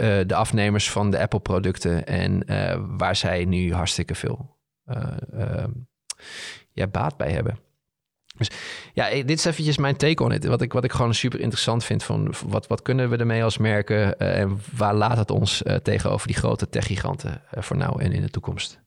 de 0.26 0.34
afnemers 0.34 0.90
van 0.90 1.10
de 1.10 1.18
Apple 1.18 1.40
producten. 1.40 2.06
En 2.06 2.42
uh, 2.46 2.80
waar 2.96 3.16
zij 3.16 3.44
nu 3.44 3.74
hartstikke 3.74 4.14
veel 4.14 4.58
ja, 6.72 6.86
baat 6.86 7.16
bij 7.16 7.30
hebben. 7.30 7.58
Dus 8.48 8.58
ja, 8.92 9.10
dit 9.10 9.38
is 9.38 9.44
eventjes 9.44 9.78
mijn 9.78 9.96
take 9.96 10.22
on 10.22 10.32
it. 10.32 10.44
Wat 10.44 10.62
ik, 10.62 10.72
wat 10.72 10.84
ik 10.84 10.92
gewoon 10.92 11.14
super 11.14 11.40
interessant 11.40 11.84
vind 11.84 12.02
van 12.02 12.34
wat, 12.46 12.66
wat 12.66 12.82
kunnen 12.82 13.10
we 13.10 13.16
ermee 13.16 13.44
als 13.44 13.58
merken 13.58 14.14
uh, 14.18 14.38
en 14.38 14.60
waar 14.76 14.94
laat 14.94 15.16
het 15.16 15.30
ons 15.30 15.62
uh, 15.62 15.74
tegenover 15.74 16.26
die 16.26 16.36
grote 16.36 16.68
techgiganten 16.68 17.42
uh, 17.54 17.62
voor 17.62 17.76
nou 17.76 18.02
en 18.02 18.12
in 18.12 18.22
de 18.22 18.30
toekomst? 18.30 18.80